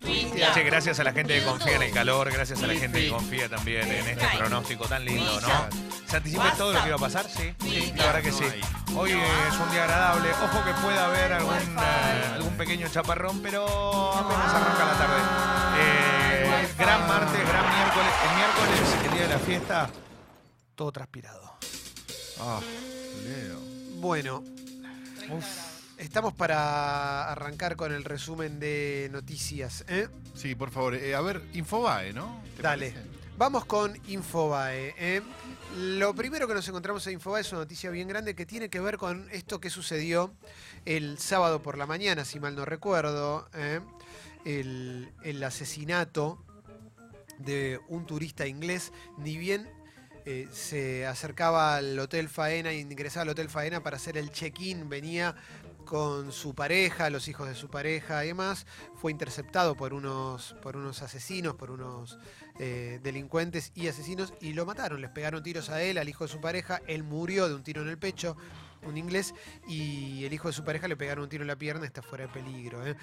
Twitter. 0.00 0.52
Che, 0.54 0.62
gracias 0.62 1.00
a 1.00 1.04
la 1.04 1.12
gente 1.12 1.38
que 1.38 1.44
confía 1.44 1.76
en 1.76 1.82
el 1.82 1.92
calor, 1.92 2.30
gracias 2.32 2.62
a 2.62 2.66
la 2.66 2.74
gente 2.74 3.00
que 3.00 3.10
confía 3.10 3.48
también 3.48 3.90
en 3.90 4.06
este 4.06 4.26
pronóstico 4.36 4.86
tan 4.86 5.04
lindo, 5.04 5.40
¿no? 5.40 5.48
¿Se 6.06 6.16
anticipó 6.16 6.44
todo 6.56 6.72
lo 6.72 6.80
que 6.80 6.88
iba 6.88 6.96
a 6.96 7.00
pasar? 7.00 7.26
Sí, 7.28 7.52
sí, 7.60 7.92
la 7.96 8.06
verdad 8.06 8.22
que 8.22 8.32
sí. 8.32 8.44
Hoy 8.96 9.10
es 9.10 9.58
un 9.60 9.70
día 9.70 9.84
agradable. 9.84 10.30
Ojo 10.30 10.64
que 10.64 10.72
pueda 10.80 11.06
haber 11.06 11.32
algún, 11.34 11.54
eh, 11.54 12.30
algún 12.34 12.56
pequeño 12.56 12.88
chaparrón, 12.88 13.42
pero 13.42 13.66
apenas 14.14 14.54
arranca 14.54 14.86
la 14.86 14.98
tarde. 14.98 15.37
Martes, 17.18 17.48
gran 17.48 17.74
miércoles. 17.74 18.12
El 18.22 18.36
miércoles, 18.36 19.04
el 19.06 19.10
día 19.12 19.22
de 19.22 19.28
la 19.28 19.38
fiesta, 19.40 19.90
todo 20.76 20.92
transpirado. 20.92 21.58
Ah, 22.38 22.60
Leo. 23.24 23.58
Bueno, 24.00 24.44
estamos 25.96 26.32
para 26.34 27.28
arrancar 27.32 27.74
con 27.74 27.92
el 27.92 28.04
resumen 28.04 28.60
de 28.60 29.08
noticias. 29.10 29.84
¿eh? 29.88 30.08
Sí, 30.36 30.54
por 30.54 30.70
favor. 30.70 30.94
eh, 30.94 31.16
a 31.16 31.20
ver, 31.20 31.42
Infobae, 31.54 32.12
¿no? 32.12 32.40
¿Te 32.56 32.62
Dale. 32.62 32.90
parece? 32.92 33.08
Vamos 33.36 33.64
con 33.64 33.98
Infobae. 34.06 34.94
¿eh? 34.96 35.20
Lo 35.76 36.14
primero 36.14 36.46
que 36.46 36.54
nos 36.54 36.68
encontramos 36.68 37.04
en 37.08 37.14
Infobae 37.14 37.40
es 37.40 37.50
una 37.50 37.62
noticia 37.62 37.90
bien 37.90 38.06
grande 38.06 38.36
que 38.36 38.46
tiene 38.46 38.70
que 38.70 38.78
ver 38.78 38.96
con 38.96 39.28
esto 39.32 39.60
que 39.60 39.70
sucedió 39.70 40.32
el 40.84 41.18
sábado 41.18 41.62
por 41.62 41.76
la 41.78 41.86
mañana, 41.86 42.24
si 42.24 42.38
mal 42.38 42.54
no 42.54 42.64
recuerdo. 42.64 43.48
¿eh? 43.54 43.80
El, 44.44 45.12
el 45.24 45.42
asesinato 45.42 46.44
de 47.38 47.80
un 47.88 48.06
turista 48.06 48.46
inglés, 48.46 48.92
ni 49.16 49.36
bien 49.36 49.68
eh, 50.24 50.46
se 50.52 51.06
acercaba 51.06 51.76
al 51.76 51.98
Hotel 51.98 52.28
Faena, 52.28 52.72
ingresaba 52.72 53.22
al 53.22 53.28
Hotel 53.30 53.48
Faena 53.48 53.82
para 53.82 53.96
hacer 53.96 54.18
el 54.18 54.30
check-in, 54.30 54.88
venía 54.88 55.34
con 55.86 56.32
su 56.32 56.54
pareja, 56.54 57.08
los 57.08 57.28
hijos 57.28 57.48
de 57.48 57.54
su 57.54 57.70
pareja 57.70 58.22
y 58.24 58.28
demás, 58.28 58.66
fue 58.94 59.10
interceptado 59.10 59.74
por 59.74 59.94
unos, 59.94 60.54
por 60.60 60.76
unos 60.76 61.00
asesinos, 61.00 61.54
por 61.54 61.70
unos 61.70 62.18
eh, 62.58 63.00
delincuentes 63.02 63.72
y 63.74 63.88
asesinos 63.88 64.34
y 64.42 64.52
lo 64.52 64.66
mataron, 64.66 65.00
les 65.00 65.10
pegaron 65.10 65.42
tiros 65.42 65.70
a 65.70 65.82
él, 65.82 65.96
al 65.96 66.10
hijo 66.10 66.24
de 66.24 66.28
su 66.30 66.42
pareja, 66.42 66.82
él 66.86 67.04
murió 67.04 67.48
de 67.48 67.54
un 67.54 67.62
tiro 67.62 67.80
en 67.80 67.88
el 67.88 67.96
pecho, 67.96 68.36
un 68.82 68.98
inglés, 68.98 69.34
y 69.66 70.26
el 70.26 70.32
hijo 70.34 70.48
de 70.48 70.54
su 70.54 70.62
pareja 70.62 70.88
le 70.88 70.96
pegaron 70.96 71.24
un 71.24 71.30
tiro 71.30 71.42
en 71.42 71.48
la 71.48 71.56
pierna, 71.56 71.86
está 71.86 72.02
fuera 72.02 72.26
de 72.26 72.32
peligro. 72.34 72.86
¿eh? 72.86 72.94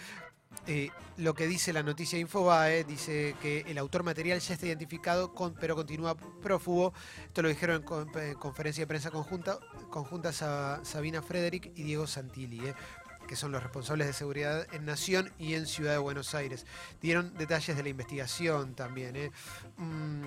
Eh, 0.68 0.90
lo 1.18 1.34
que 1.36 1.48
dice 1.48 1.74
la 1.74 1.84
noticia 1.84 2.18
Infobae, 2.18 2.84
dice 2.86 3.36
que 3.42 3.62
el 3.68 3.78
autor 3.78 4.04
material 4.04 4.40
ya 4.40 4.54
está 4.54 4.66
identificado, 4.66 5.34
con- 5.34 5.54
pero 5.54 5.75
continúa 5.75 6.16
prófugo. 6.16 6.94
Esto 7.25 7.42
lo 7.42 7.50
dijeron 7.50 7.78
en, 7.78 7.84
con- 7.84 8.10
en 8.18 8.34
conferencia 8.36 8.82
de 8.84 8.88
prensa 8.88 9.12
conjunta, 9.12 9.60
conjunta 9.90 10.32
Sa- 10.34 10.84
Sabina 10.84 11.22
Frederick 11.22 11.72
y 11.75 11.84
Diego 11.84 12.08
Santilli, 12.08 12.68
eh, 12.68 12.74
que 13.28 13.36
son 13.36 13.52
los 13.52 13.62
responsables 13.64 14.08
de 14.08 14.14
seguridad 14.14 14.68
en 14.74 14.86
Nación 14.86 15.32
y 15.40 15.56
en 15.56 15.66
Ciudad 15.68 15.92
de 15.94 15.98
Buenos 15.98 16.36
Aires. 16.36 16.66
Dieron 17.02 17.34
detalles 17.36 17.75
de 17.75 17.84
la 17.84 17.90
investigación 17.90 18.75
también. 18.75 19.16
eh. 19.16 19.32
Mm, 19.78 20.25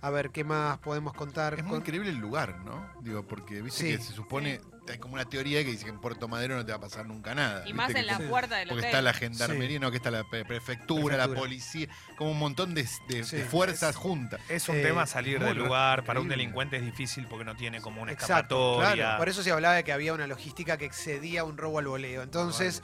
a 0.00 0.10
ver, 0.10 0.30
¿qué 0.30 0.44
más 0.44 0.78
podemos 0.78 1.14
contar? 1.14 1.54
Es 1.54 1.62
muy 1.64 1.70
Con- 1.72 1.80
increíble 1.80 2.10
el 2.10 2.18
lugar, 2.18 2.58
¿no? 2.64 2.86
Digo, 3.02 3.22
porque 3.26 3.62
viste 3.62 3.80
Sí. 3.92 3.96
que 3.96 4.02
se 4.02 4.12
supone, 4.12 4.60
hay 4.92 4.98
como 4.98 5.14
una 5.14 5.24
teoría 5.24 5.64
que 5.64 5.70
dice 5.70 5.84
que 5.84 5.90
en 5.90 5.98
Puerto 6.00 6.28
Madero 6.28 6.56
no 6.56 6.64
te 6.64 6.72
va 6.72 6.78
a 6.78 6.80
pasar 6.80 7.06
nunca 7.06 7.34
nada. 7.34 7.66
Y 7.66 7.72
más 7.72 7.92
Que 7.92 8.00
en 8.00 8.06
la 8.06 8.18
puerta 8.18 8.56
del 8.56 8.68
Porque 8.68 8.80
hotel. 8.80 8.90
está 8.90 9.02
la 9.02 9.12
gendarmería, 9.14 9.78
no, 9.80 9.90
que 9.90 9.96
está 9.96 10.10
la 10.10 10.24
pre- 10.24 10.44
prefectura, 10.44 11.16
la 11.16 11.24
Prefectura. 11.24 11.40
policía, 11.40 11.88
como 12.16 12.30
un 12.32 12.38
montón 12.38 12.74
de, 12.74 12.86
de- 13.08 13.24
Sí. 13.24 13.36
de 13.36 13.44
fuerzas 13.44 13.96
juntas. 13.96 14.40
Es 14.48 14.68
un 14.68 14.76
Eh, 14.76 14.82
tema 14.82 15.06
salir 15.06 15.38
muy 15.40 15.48
del 15.48 15.58
lugar. 15.58 16.04
Para 16.04 16.20
un 16.20 16.28
delincuente 16.28 16.76
es 16.76 16.84
difícil 16.84 17.26
porque 17.28 17.44
no 17.44 17.56
tiene 17.56 17.80
como 17.80 18.02
una 18.02 18.12
Exacto, 18.12 18.72
escapatoria. 18.74 19.04
claro. 19.04 19.18
Por 19.18 19.28
eso 19.28 19.42
se 19.42 19.50
hablaba 19.50 19.74
de 19.74 19.84
que 19.84 19.92
había 19.92 20.12
una 20.12 20.26
logística 20.26 20.76
que 20.76 20.84
excedía 20.84 21.44
un 21.44 21.56
robo 21.56 21.78
al 21.78 21.86
voleo. 21.86 22.22
Entonces, 22.22 22.82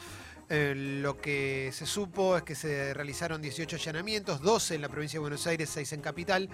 eh, 0.52 0.74
lo 0.76 1.20
que 1.20 1.70
se 1.72 1.86
supo 1.86 2.36
es 2.36 2.42
que 2.42 2.54
se 2.56 2.92
realizaron 2.92 3.40
18 3.40 3.76
allanamientos, 3.76 4.40
12 4.40 4.74
en 4.74 4.82
la 4.82 4.88
provincia 4.88 5.18
de 5.18 5.20
Buenos 5.20 5.46
Aires, 5.46 5.70
6 5.70 5.92
en 5.92 6.00
Capital. 6.00 6.48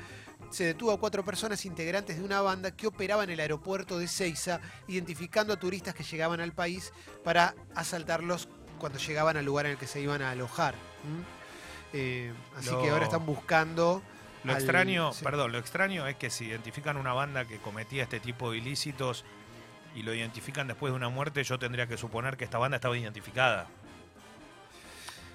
Se 0.51 0.65
detuvo 0.65 0.93
a 0.93 0.99
cuatro 1.01 1.25
personas 1.25 1.65
integrantes 1.67 2.19
de 2.19 2.25
una 2.25 2.41
banda 2.41 2.71
que 2.71 2.87
operaba 2.87 3.25
en 3.25 3.31
el 3.31 3.41
aeropuerto 3.41 3.99
de 3.99 4.09
Ceiza, 4.09 4.61
identificando 4.89 5.53
a 5.53 5.57
turistas 5.59 5.95
que 5.95 6.03
llegaban 6.05 6.41
al 6.41 6.53
país 6.53 6.93
para 7.25 7.55
asaltarlos 7.75 8.49
cuando 8.79 8.99
llegaban 8.99 9.37
al 9.37 9.45
lugar 9.45 9.67
en 9.67 9.73
el 9.73 9.79
que 9.79 9.87
se 9.87 10.01
iban 10.01 10.23
a 10.23 10.31
alojar. 10.31 10.75
Eh, 11.93 12.33
así 12.57 12.71
Lo- 12.71 12.83
que 12.83 12.91
ahora 12.91 13.05
están 13.05 13.27
buscando. 13.27 14.03
Lo 14.45 14.53
al- 14.53 14.59
extraño, 14.59 15.13
sí. 15.13 15.25
perdón, 15.25 15.53
lo 15.53 15.59
extraño 15.59 16.07
es 16.07 16.17
que 16.17 16.31
si 16.31 16.45
identifican 16.47 16.97
una 16.97 17.13
banda 17.13 17.45
que 17.47 17.59
cometía 17.59 18.05
este 18.05 18.21
tipo 18.21 18.51
de 18.53 18.59
ilícitos 18.59 19.25
y 19.95 20.03
lo 20.03 20.15
identifican 20.15 20.67
después 20.69 20.93
de 20.93 20.97
una 20.97 21.09
muerte, 21.09 21.43
yo 21.43 21.59
tendría 21.59 21.87
que 21.87 21.97
suponer 21.97 22.37
que 22.37 22.45
esta 22.45 22.59
banda 22.59 22.77
estaba 22.77 22.97
identificada. 22.97 23.67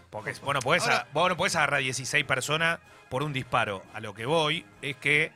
Porque 0.10 0.34
vos 0.44 0.53
no 0.53 0.60
podés, 0.62 0.84
Ahora- 0.84 0.98
a- 0.98 1.08
vos 1.13 1.30
no 1.30 1.38
podés 1.38 1.56
agarrar 1.56 1.82
16 1.82 2.25
personas 2.25 2.80
por 3.12 3.22
un 3.24 3.34
disparo. 3.34 3.84
A 3.94 4.00
lo 4.00 4.13
que 4.15 4.25
voy 4.25 4.65
es 4.82 4.96
que 4.96 5.34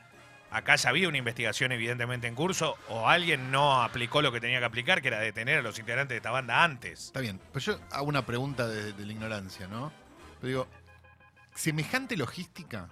acá 0.50 0.78
ya 0.78 0.90
había 0.90 1.10
una 1.10 1.18
investigación 1.18 1.74
evidentemente 1.74 2.26
en 2.26 2.34
curso 2.34 2.78
o 2.88 3.10
alguien 3.10 3.52
no 3.52 3.84
aplicó 3.84 4.22
lo 4.22 4.32
que 4.32 4.40
tenía 4.40 4.60
que 4.60 4.66
aplicar, 4.66 5.02
que 5.02 5.10
era 5.10 5.20
detener 5.20 5.60
a 5.60 5.62
los 5.62 5.78
integrantes 5.78 6.14
de 6.14 6.18
esta 6.18 6.32
banda 6.32 6.64
antes. 6.64 7.08
Está 7.08 7.20
bien, 7.20 7.40
pero 7.52 7.66
yo 7.66 7.80
hago 7.92 8.06
una 8.08 8.26
pregunta 8.26 8.66
de, 8.68 8.94
de 8.94 9.06
la 9.06 9.12
ignorancia, 9.12 9.68
¿no? 9.68 9.92
Pero 10.40 10.48
digo, 10.48 10.68
semejante 11.54 12.16
logística 12.16 12.88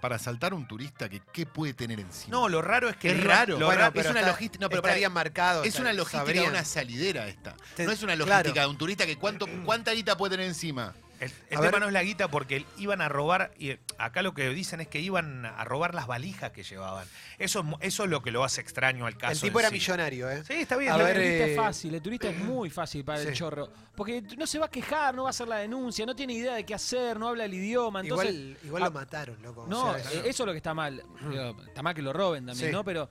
para 0.00 0.16
asaltar 0.16 0.52
a 0.52 0.54
un 0.54 0.66
turista, 0.66 1.08
que 1.10 1.20
¿qué 1.32 1.44
puede 1.44 1.74
tener 1.74 1.98
encima? 2.00 2.30
No, 2.34 2.48
lo 2.48 2.62
raro 2.62 2.88
es 2.88 2.96
que 2.96 3.10
Es 3.10 3.22
raro. 3.24 3.58
lo 3.58 3.66
Bueno, 3.66 3.82
ra- 3.82 3.90
pero 3.90 4.08
es 4.08 4.10
una 4.16 4.22
logística- 4.26 4.62
no, 4.62 4.70
pero 4.70 4.80
pará, 4.82 4.92
estarían 4.94 5.12
marcados. 5.12 5.66
Es 5.66 5.78
una 5.80 5.92
logística 5.92 6.24
de 6.24 6.34
sabrían. 6.34 6.50
una 6.52 6.64
salidera 6.64 7.26
esta. 7.28 7.54
Te- 7.76 7.84
no 7.84 7.90
es 7.92 8.02
una 8.02 8.14
claro. 8.14 8.30
logística 8.30 8.60
de 8.62 8.66
un 8.68 8.78
turista 8.78 9.04
que 9.04 9.16
cuánto, 9.18 9.46
cuánta 9.64 9.90
guita 9.92 10.16
puede 10.16 10.30
tener 10.36 10.46
encima. 10.46 10.94
El, 11.20 11.30
el 11.50 11.58
tema 11.58 11.70
ver. 11.72 11.80
no 11.80 11.86
es 11.88 11.92
la 11.92 12.02
guita 12.02 12.28
porque 12.28 12.64
iban 12.78 13.02
a 13.02 13.08
robar, 13.10 13.52
y 13.58 13.76
acá 13.98 14.22
lo 14.22 14.32
que 14.32 14.48
dicen 14.50 14.80
es 14.80 14.88
que 14.88 15.00
iban 15.00 15.44
a 15.44 15.62
robar 15.64 15.94
las 15.94 16.06
valijas 16.06 16.50
que 16.52 16.62
llevaban. 16.62 17.06
Eso, 17.38 17.62
eso 17.80 18.04
es 18.04 18.10
lo 18.10 18.22
que 18.22 18.30
lo 18.30 18.42
hace 18.42 18.62
extraño 18.62 19.04
al 19.06 19.16
caso. 19.18 19.32
El 19.34 19.40
tipo 19.40 19.60
era 19.60 19.68
sí. 19.68 19.74
millonario, 19.74 20.30
¿eh? 20.30 20.42
Sí, 20.46 20.54
está 20.54 20.76
bien. 20.78 20.92
A 20.92 20.96
el 20.96 21.02
ver, 21.02 21.14
turista 21.16 21.44
eh, 21.46 21.50
es 21.50 21.56
fácil, 21.56 21.94
el 21.94 22.02
turista 22.02 22.28
es 22.30 22.38
muy 22.38 22.70
fácil 22.70 23.04
para 23.04 23.20
el 23.20 23.32
chorro. 23.34 23.68
Porque 23.94 24.22
no 24.38 24.46
se 24.46 24.58
va 24.58 24.66
a 24.66 24.70
quejar, 24.70 25.14
no 25.14 25.24
va 25.24 25.28
a 25.28 25.30
hacer 25.30 25.46
la 25.46 25.56
denuncia, 25.56 26.06
no 26.06 26.16
tiene 26.16 26.32
idea 26.32 26.54
de 26.54 26.64
qué 26.64 26.74
hacer, 26.74 27.18
no 27.18 27.28
habla 27.28 27.44
el 27.44 27.52
idioma. 27.52 28.00
Entonces, 28.00 28.30
igual 28.34 28.56
igual 28.64 28.82
lo 28.84 28.90
mataron, 28.90 29.42
loco. 29.42 29.62
o 29.64 29.66
No, 29.66 29.92
sea, 29.98 30.12
eh, 30.12 30.22
eso 30.24 30.42
es 30.44 30.46
lo 30.46 30.52
que 30.52 30.56
está 30.58 30.72
mal. 30.72 31.04
Está 31.68 31.82
mal 31.82 31.94
que 31.94 32.02
lo 32.02 32.12
roben 32.14 32.46
también, 32.46 32.68
Sí. 32.70 32.72
¿no? 32.72 32.82
Pero 32.82 33.10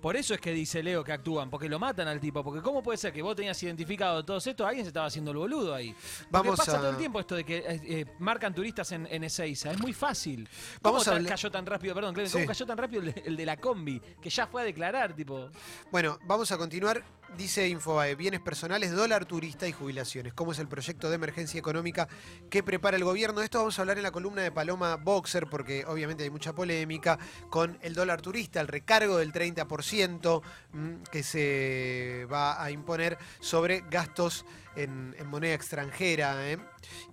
por 0.00 0.16
eso 0.16 0.34
es 0.34 0.40
que 0.40 0.52
dice 0.52 0.82
Leo 0.82 1.02
que 1.02 1.12
actúan, 1.12 1.50
porque 1.50 1.68
lo 1.68 1.78
matan 1.78 2.06
al 2.08 2.20
tipo. 2.20 2.42
Porque 2.44 2.62
¿cómo 2.62 2.82
puede 2.82 2.98
ser 2.98 3.12
que 3.12 3.22
vos 3.22 3.34
tenías 3.36 3.60
identificado 3.62 4.24
todos 4.24 4.46
estos? 4.46 4.66
Alguien 4.66 4.84
se 4.84 4.88
estaba 4.88 5.06
haciendo 5.06 5.30
el 5.32 5.36
boludo 5.38 5.74
ahí. 5.74 5.92
Porque 5.92 6.26
Vamos 6.30 6.56
pasa 6.58 6.72
a- 6.76 6.80
todo 6.80 6.90
el 6.90 6.96
tiempo 6.96 7.20
esto 7.20 7.34
de 7.34 7.44
que 7.44 7.56
eh, 7.58 7.64
eh, 7.84 8.06
marcan 8.18 8.54
turistas 8.54 8.92
en, 8.92 9.06
en 9.10 9.24
Ezeiza. 9.24 9.70
Es 9.72 9.78
muy 9.80 9.92
fácil. 9.92 10.48
¿Cómo 10.82 10.98
Vamos 10.98 11.08
a 11.08 11.22
cayó 11.28 11.50
tan 11.50 11.66
rápido, 11.66 11.94
perdón, 11.94 12.14
Clemen, 12.14 12.32
cómo 12.32 12.46
cayó 12.46 12.66
tan 12.66 12.78
rápido 12.78 13.02
el 13.02 13.12
de, 13.14 13.22
el 13.26 13.36
de 13.36 13.46
la 13.46 13.56
combi? 13.56 14.00
Que 14.20 14.30
ya 14.30 14.46
fue 14.46 14.62
a 14.62 14.64
declarar, 14.64 15.14
tipo. 15.14 15.48
Bueno, 15.90 16.18
vamos 16.24 16.50
a 16.52 16.58
continuar. 16.58 17.02
Dice 17.36 17.68
Infobae, 17.68 18.14
bienes 18.14 18.40
personales, 18.40 18.92
dólar 18.94 19.24
turista 19.26 19.66
y 19.66 19.72
jubilaciones. 19.72 20.32
¿Cómo 20.32 20.52
es 20.52 20.60
el 20.60 20.68
proyecto 20.68 21.08
de 21.08 21.16
emergencia 21.16 21.58
económica 21.58 22.06
que 22.48 22.62
prepara 22.62 22.96
el 22.96 23.02
gobierno? 23.02 23.40
De 23.40 23.46
esto 23.46 23.58
vamos 23.58 23.76
a 23.78 23.82
hablar 23.82 23.96
en 23.96 24.04
la 24.04 24.12
columna 24.12 24.42
de 24.42 24.52
Paloma 24.52 24.94
Boxer, 24.94 25.48
porque 25.48 25.84
obviamente 25.86 26.22
hay 26.22 26.30
mucha 26.30 26.54
polémica 26.54 27.18
con 27.50 27.78
el 27.82 27.94
dólar 27.94 28.22
turista, 28.22 28.60
el 28.60 28.68
recargo 28.68 29.16
del 29.16 29.32
30% 29.32 29.66
mm, 29.92 31.02
que 31.10 31.22
se 31.22 32.26
va 32.30 32.62
a 32.62 32.70
imponer 32.70 33.18
sobre 33.40 33.84
gastos 33.90 34.44
en, 34.76 35.14
moneda 35.26 35.54
extranjera 35.54 36.50
¿eh? 36.50 36.58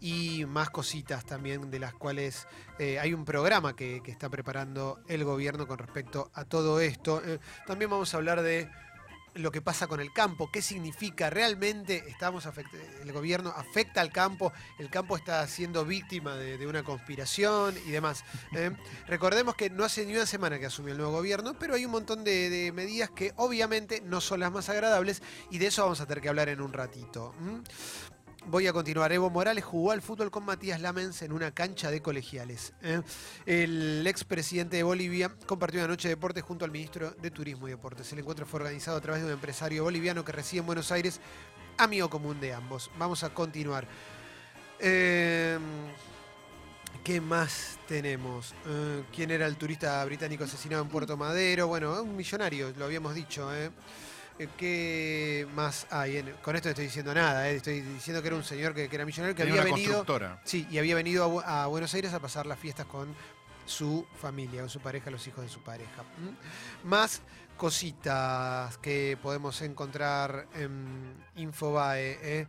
y 0.02 0.46
más 0.46 0.70
cositas 0.70 1.26
también 1.26 1.72
de 1.72 1.80
las 1.80 1.94
cuales 1.94 2.48
eh, 2.80 3.00
hay 3.00 3.14
un 3.14 3.26
programa 3.26 3.76
que, 3.76 4.02
que 4.04 4.12
está 4.12 4.30
preparando 4.30 5.00
el 5.08 5.24
gobierno 5.24 5.68
con 5.68 5.78
respecto 5.78 6.30
a 6.34 6.46
todo 6.46 6.80
esto. 6.80 7.22
Eh, 7.26 7.40
también 7.66 7.90
vamos 7.90 8.14
a 8.14 8.18
hablar 8.18 8.42
de 8.42 8.70
lo 9.36 9.52
que 9.52 9.62
pasa 9.62 9.88
con 9.88 10.00
el 10.00 10.14
campo, 10.14 10.50
qué 10.52 10.62
significa 10.62 11.30
realmente 11.30 12.04
estamos 12.08 12.46
el 13.02 13.12
gobierno 13.12 13.54
afecta 13.56 14.02
al 14.02 14.12
campo, 14.12 14.54
el 14.80 14.90
campo 14.90 15.18
está 15.18 15.46
siendo 15.48 15.86
víctima 15.86 16.36
de, 16.36 16.66
una 16.68 16.84
conspiración 16.84 17.76
y 17.86 17.92
demás. 17.92 18.24
¿eh? 18.54 18.72
Recordemos 19.08 19.56
que 19.56 19.70
no 19.70 19.84
hace 19.84 20.06
ni 20.06 20.14
una 20.14 20.26
semana 20.26 20.60
que 20.60 20.66
asumió 20.66 20.94
el 20.94 20.98
nuevo 20.98 21.14
gobierno, 21.14 21.56
pero 21.58 21.76
hay 21.76 21.86
un 21.86 21.92
montón 21.92 22.24
de, 22.24 22.72
medidas 22.74 23.10
que 23.10 23.34
obviamente 23.36 24.02
no 24.02 24.22
son 24.22 24.40
las 24.40 24.52
más 24.52 24.70
agradables 24.70 25.22
y 25.50 25.58
de 25.58 25.68
eso 25.68 25.84
vamos 25.84 26.02
a 26.02 26.06
tener 26.06 26.22
que 26.22 26.30
hablar 26.30 26.50
en 26.50 26.62
un 26.62 26.74
ratito. 26.74 27.34
Voy 28.48 28.68
a 28.68 28.74
continuar. 28.74 29.12
Evo 29.14 29.30
Morales 29.30 29.64
jugó 29.64 29.92
al 29.92 30.02
fútbol 30.02 30.30
con 30.30 30.44
Matías 30.44 30.82
Lamens 30.82 31.22
en 31.22 31.32
una 31.32 31.52
cancha 31.52 31.90
de 31.90 32.02
colegiales. 32.02 32.74
¿eh? 32.82 33.02
El 33.46 34.06
expresidente 34.06 34.78
de 34.78 34.84
Bolivia 34.84 35.32
compartió 35.46 35.80
una 35.80 35.88
noche 35.88 36.10
de 36.10 36.16
deportes 36.16 36.44
junto 36.44 36.66
al 36.66 36.72
ministro 36.72 37.12
de 37.12 37.32
Turismo 37.32 37.68
y 37.68 37.72
Deportes. 37.72 38.12
El 38.12 38.20
encuentro 38.20 38.46
fue 38.46 38.60
organizado 38.60 38.98
a 38.98 39.02
través 39.02 39.22
de 39.22 39.28
un 39.28 39.34
empresario 39.34 39.84
boliviano 39.84 40.26
que 40.26 40.34
reside 40.34 40.60
en 40.60 40.66
Buenos 40.66 40.92
Aires, 40.92 41.22
amigo 41.78 42.10
común 42.10 42.40
de 42.42 42.54
ambos. 42.54 42.92
Vamos 42.98 43.24
a 43.24 43.34
continuar. 43.34 43.88
Eh, 44.80 45.58
¿Qué 47.04 47.22
más 47.22 47.80
tenemos? 47.88 48.54
Eh, 48.68 49.04
¿Quién 49.16 49.32
era 49.32 49.48
el 49.48 49.56
turista 49.56 50.04
británico 50.04 50.44
asesinado 50.44 50.84
en 50.84 50.90
Puerto 50.90 51.16
Madero? 51.16 51.68
Bueno, 51.68 52.02
un 52.02 52.16
millonario, 52.16 52.74
lo 52.78 52.86
habíamos 52.86 53.16
dicho. 53.16 53.54
¿eh? 53.56 53.72
Eh, 54.40 54.48
¿Qué 54.58 55.48
más 55.56 55.86
hay? 55.92 56.22
Con 56.42 56.56
esto 56.56 56.68
no 56.68 56.72
estoy 56.72 56.86
diciendo 56.86 57.14
nada, 57.14 57.50
¿eh? 57.50 57.56
estoy 57.58 57.82
diciendo 57.82 58.22
que 58.22 58.28
era 58.30 58.36
un 58.36 58.44
señor 58.44 58.74
que, 58.74 58.90
que 58.90 58.96
era 58.96 59.06
millonario, 59.06 59.36
que 59.36 59.44
Tenía 59.44 59.62
había 59.62 59.72
una 59.72 59.76
venido... 59.76 59.94
constructora. 59.98 60.42
Sí, 60.44 60.68
y 60.72 60.78
había 60.80 60.96
venido 60.96 61.24
a, 61.24 61.28
Bu- 61.28 61.44
a 61.46 61.68
Buenos 61.68 61.94
Aires 61.94 62.14
a 62.14 62.20
pasar 62.20 62.46
las 62.48 62.58
fiestas 62.58 62.86
con 62.88 63.14
su 63.66 64.06
familia, 64.20 64.62
con 64.62 64.70
su 64.70 64.80
pareja, 64.80 65.12
los 65.12 65.26
hijos 65.28 65.44
de 65.44 65.50
su 65.50 65.62
pareja. 65.62 66.04
¿m? 66.20 66.32
Más 66.84 67.22
cositas 67.58 68.78
que 68.80 69.18
podemos 69.22 69.62
encontrar 69.62 70.48
en 70.56 71.14
Infobae. 71.36 72.18
¿eh? 72.22 72.48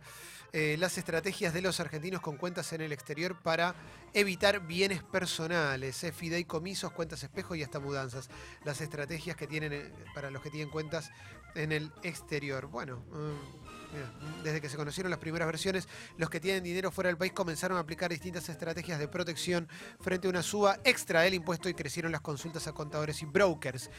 Eh, 0.57 0.77
las 0.79 0.97
estrategias 0.97 1.53
de 1.53 1.59
los 1.59 1.81
argentinos 1.81 2.21
con 2.21 2.37
cuentas 2.37 2.71
en 2.71 2.79
el 2.79 2.93
exterior 2.93 3.37
para 3.41 3.75
evitar 4.13 4.65
bienes 4.65 5.03
personales, 5.03 6.01
¿eh? 6.05 6.13
fideicomisos, 6.13 6.93
cuentas 6.93 7.21
espejo 7.23 7.55
y 7.55 7.63
hasta 7.63 7.81
mudanzas. 7.81 8.29
Las 8.63 8.79
estrategias 8.79 9.35
que 9.35 9.47
tienen 9.47 9.73
eh, 9.73 9.91
para 10.13 10.31
los 10.31 10.41
que 10.41 10.49
tienen 10.49 10.69
cuentas 10.69 11.11
en 11.55 11.73
el 11.73 11.91
exterior. 12.03 12.67
Bueno, 12.67 12.99
mm, 13.11 14.43
desde 14.45 14.61
que 14.61 14.69
se 14.69 14.77
conocieron 14.77 15.09
las 15.09 15.19
primeras 15.19 15.45
versiones, 15.45 15.89
los 16.17 16.29
que 16.29 16.39
tienen 16.39 16.63
dinero 16.63 16.89
fuera 16.89 17.09
del 17.09 17.17
país 17.17 17.33
comenzaron 17.33 17.75
a 17.75 17.81
aplicar 17.81 18.09
distintas 18.09 18.47
estrategias 18.47 18.97
de 18.97 19.09
protección 19.09 19.67
frente 19.99 20.27
a 20.27 20.29
una 20.29 20.41
suba 20.41 20.79
extra 20.85 21.23
del 21.23 21.33
impuesto 21.33 21.67
y 21.67 21.73
crecieron 21.73 22.13
las 22.13 22.21
consultas 22.21 22.65
a 22.67 22.71
contadores 22.71 23.21
y 23.21 23.25
brokers 23.25 23.89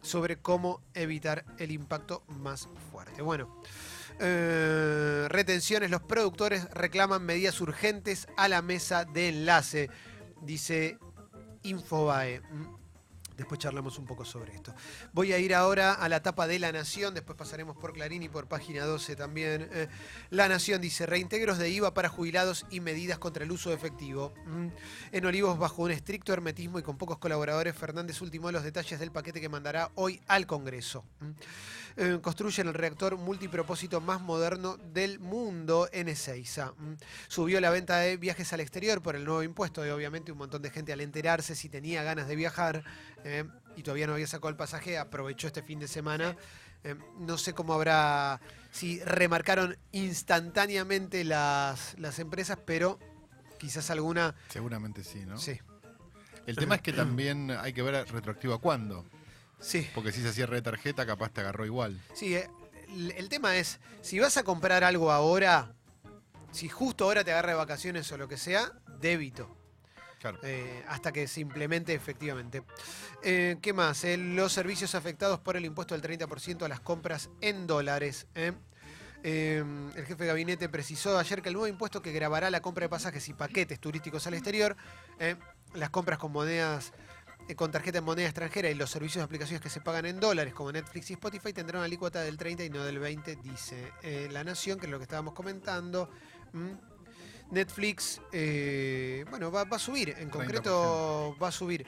sobre 0.00 0.38
cómo 0.38 0.80
evitar 0.94 1.44
el 1.58 1.70
impacto 1.70 2.24
más 2.28 2.66
fuerte. 2.90 3.20
Bueno, 3.20 3.60
eh, 4.20 5.26
retenciones, 5.28 5.90
los 5.90 6.02
productores 6.02 6.68
reclaman 6.70 7.24
medidas 7.24 7.60
urgentes 7.60 8.26
a 8.36 8.48
la 8.48 8.62
mesa 8.62 9.04
de 9.04 9.28
enlace, 9.28 9.90
dice 10.42 10.98
Infobae. 11.62 12.40
Mm. 12.40 12.78
Después 13.38 13.60
charlamos 13.60 14.00
un 14.00 14.04
poco 14.04 14.24
sobre 14.24 14.52
esto. 14.52 14.74
Voy 15.12 15.32
a 15.32 15.38
ir 15.38 15.54
ahora 15.54 15.92
a 15.92 16.08
la 16.08 16.20
tapa 16.24 16.48
de 16.48 16.58
La 16.58 16.72
Nación, 16.72 17.14
después 17.14 17.38
pasaremos 17.38 17.76
por 17.76 17.92
Clarín 17.92 18.24
y 18.24 18.28
por 18.28 18.48
página 18.48 18.84
12 18.84 19.14
también. 19.14 19.68
Eh, 19.72 19.86
la 20.30 20.48
Nación 20.48 20.80
dice, 20.80 21.06
reintegros 21.06 21.56
de 21.58 21.70
IVA 21.70 21.94
para 21.94 22.08
jubilados 22.08 22.66
y 22.68 22.80
medidas 22.80 23.18
contra 23.18 23.44
el 23.44 23.52
uso 23.52 23.72
efectivo. 23.72 24.34
Mm. 24.44 24.66
En 25.12 25.24
Olivos, 25.24 25.56
bajo 25.56 25.82
un 25.82 25.92
estricto 25.92 26.32
hermetismo 26.32 26.80
y 26.80 26.82
con 26.82 26.98
pocos 26.98 27.18
colaboradores, 27.18 27.76
Fernández 27.76 28.20
ultimó 28.20 28.50
los 28.50 28.64
detalles 28.64 28.98
del 28.98 29.12
paquete 29.12 29.40
que 29.40 29.48
mandará 29.48 29.92
hoy 29.94 30.20
al 30.26 30.48
Congreso. 30.48 31.04
Mm. 31.20 31.30
Eh, 32.00 32.20
construyen 32.22 32.68
el 32.68 32.74
reactor 32.74 33.16
multipropósito 33.16 34.00
más 34.00 34.20
moderno 34.20 34.76
del 34.76 35.18
mundo 35.18 35.88
en 35.90 36.06
Ezeiza. 36.06 36.72
Mm. 36.78 36.92
Subió 37.26 37.60
la 37.60 37.70
venta 37.70 37.98
de 37.98 38.16
viajes 38.16 38.52
al 38.52 38.60
exterior 38.60 39.02
por 39.02 39.16
el 39.16 39.24
nuevo 39.24 39.42
impuesto 39.42 39.84
y 39.84 39.90
obviamente 39.90 40.30
un 40.30 40.38
montón 40.38 40.62
de 40.62 40.70
gente 40.70 40.92
al 40.92 41.00
enterarse 41.00 41.56
si 41.56 41.68
tenía 41.68 42.04
ganas 42.04 42.28
de 42.28 42.36
viajar 42.36 42.84
eh, 43.24 43.44
y 43.74 43.82
todavía 43.82 44.06
no 44.06 44.12
había 44.12 44.28
sacado 44.28 44.48
el 44.48 44.54
pasaje, 44.54 44.96
aprovechó 44.96 45.48
este 45.48 45.60
fin 45.60 45.80
de 45.80 45.88
semana. 45.88 46.36
Eh, 46.84 46.94
no 47.18 47.36
sé 47.36 47.52
cómo 47.52 47.74
habrá, 47.74 48.40
si 48.70 49.00
remarcaron 49.00 49.76
instantáneamente 49.90 51.24
las, 51.24 51.98
las 51.98 52.20
empresas, 52.20 52.58
pero 52.64 53.00
quizás 53.58 53.90
alguna... 53.90 54.36
Seguramente 54.50 55.02
sí, 55.02 55.26
¿no? 55.26 55.36
Sí. 55.36 55.58
El 56.46 56.54
tema 56.54 56.76
es 56.76 56.82
que 56.82 56.92
también 56.92 57.50
hay 57.50 57.72
que 57.72 57.82
ver 57.82 58.06
retroactivo 58.08 58.54
a 58.54 58.60
cuándo. 58.60 59.04
Sí. 59.60 59.88
Porque 59.94 60.12
si 60.12 60.22
se 60.22 60.32
cierre 60.32 60.56
de 60.56 60.62
tarjeta, 60.62 61.04
capaz 61.06 61.30
te 61.30 61.40
agarró 61.40 61.66
igual. 61.66 62.00
Sí, 62.14 62.34
eh, 62.36 62.48
el, 62.88 63.12
el 63.12 63.28
tema 63.28 63.56
es, 63.56 63.80
si 64.02 64.18
vas 64.18 64.36
a 64.36 64.42
comprar 64.44 64.84
algo 64.84 65.10
ahora, 65.10 65.74
si 66.52 66.68
justo 66.68 67.04
ahora 67.04 67.24
te 67.24 67.32
agarra 67.32 67.50
de 67.50 67.56
vacaciones 67.56 68.10
o 68.12 68.16
lo 68.18 68.28
que 68.28 68.36
sea, 68.36 68.72
débito. 69.00 69.54
Claro. 70.20 70.40
eh, 70.42 70.84
hasta 70.88 71.12
que 71.12 71.28
se 71.28 71.40
implemente 71.40 71.94
efectivamente. 71.94 72.64
Eh, 73.22 73.56
¿Qué 73.62 73.72
más? 73.72 74.02
Eh, 74.02 74.16
los 74.16 74.52
servicios 74.52 74.96
afectados 74.96 75.38
por 75.38 75.56
el 75.56 75.64
impuesto 75.64 75.96
del 75.96 76.02
30% 76.18 76.64
a 76.64 76.68
las 76.68 76.80
compras 76.80 77.30
en 77.40 77.68
dólares. 77.68 78.26
el 78.34 79.92
jefe 79.94 80.16
de 80.16 80.26
gabinete 80.26 80.68
precisó 80.68 81.16
ayer 81.18 81.40
que 81.40 81.50
el 81.50 81.54
nuevo 81.54 81.68
impuesto 81.68 82.02
que 82.02 82.10
grabará 82.10 82.50
la 82.50 82.60
compra 82.60 82.84
de 82.84 82.88
pasajes 82.88 83.28
y 83.28 83.32
paquetes 83.32 83.78
turísticos 83.78 84.26
al 84.26 84.34
exterior, 84.34 84.76
las 85.74 85.90
compras 85.90 86.18
con 86.18 86.32
monedas 86.32 86.92
con 87.56 87.70
tarjeta 87.70 87.98
en 87.98 88.04
moneda 88.04 88.26
extranjera 88.26 88.70
y 88.70 88.74
los 88.74 88.90
servicios 88.90 89.20
de 89.20 89.24
aplicaciones 89.24 89.62
que 89.62 89.70
se 89.70 89.80
pagan 89.80 90.06
en 90.06 90.20
dólares 90.20 90.54
como 90.54 90.70
Netflix 90.70 91.10
y 91.10 91.14
Spotify 91.14 91.52
tendrán 91.52 91.80
una 91.80 91.86
alícuota 91.86 92.20
del 92.20 92.36
30 92.36 92.64
y 92.64 92.70
no 92.70 92.84
del 92.84 92.98
20, 92.98 93.36
dice 93.36 93.92
eh, 94.02 94.28
La 94.30 94.44
Nación, 94.44 94.78
que 94.78 94.86
es 94.86 94.90
lo 94.90 94.98
que 94.98 95.04
estábamos 95.04 95.34
comentando. 95.34 96.10
¿m? 96.52 96.76
Netflix, 97.50 98.20
eh, 98.32 99.24
bueno, 99.30 99.50
va, 99.50 99.64
va 99.64 99.76
a 99.76 99.80
subir, 99.80 100.14
en 100.18 100.28
concreto 100.28 101.36
va 101.42 101.48
a 101.48 101.52
subir. 101.52 101.86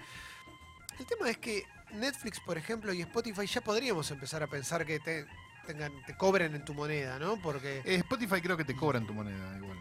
El 0.98 1.06
tema 1.06 1.28
es 1.28 1.38
que 1.38 1.64
Netflix, 1.92 2.40
por 2.40 2.56
ejemplo, 2.56 2.92
y 2.92 3.02
Spotify 3.02 3.46
ya 3.46 3.60
podríamos 3.60 4.10
empezar 4.10 4.42
a 4.42 4.46
pensar 4.46 4.86
que 4.86 5.00
te, 5.00 5.26
tengan, 5.66 5.92
te 6.06 6.16
cobren 6.16 6.54
en 6.54 6.64
tu 6.64 6.74
moneda, 6.74 7.18
¿no? 7.18 7.40
Porque 7.40 7.82
Eh, 7.84 7.96
Spotify 7.96 8.40
creo 8.40 8.56
que 8.56 8.64
te 8.64 8.74
cobran 8.74 9.06
tu 9.06 9.12
moneda 9.12 9.56
igual. 9.56 9.78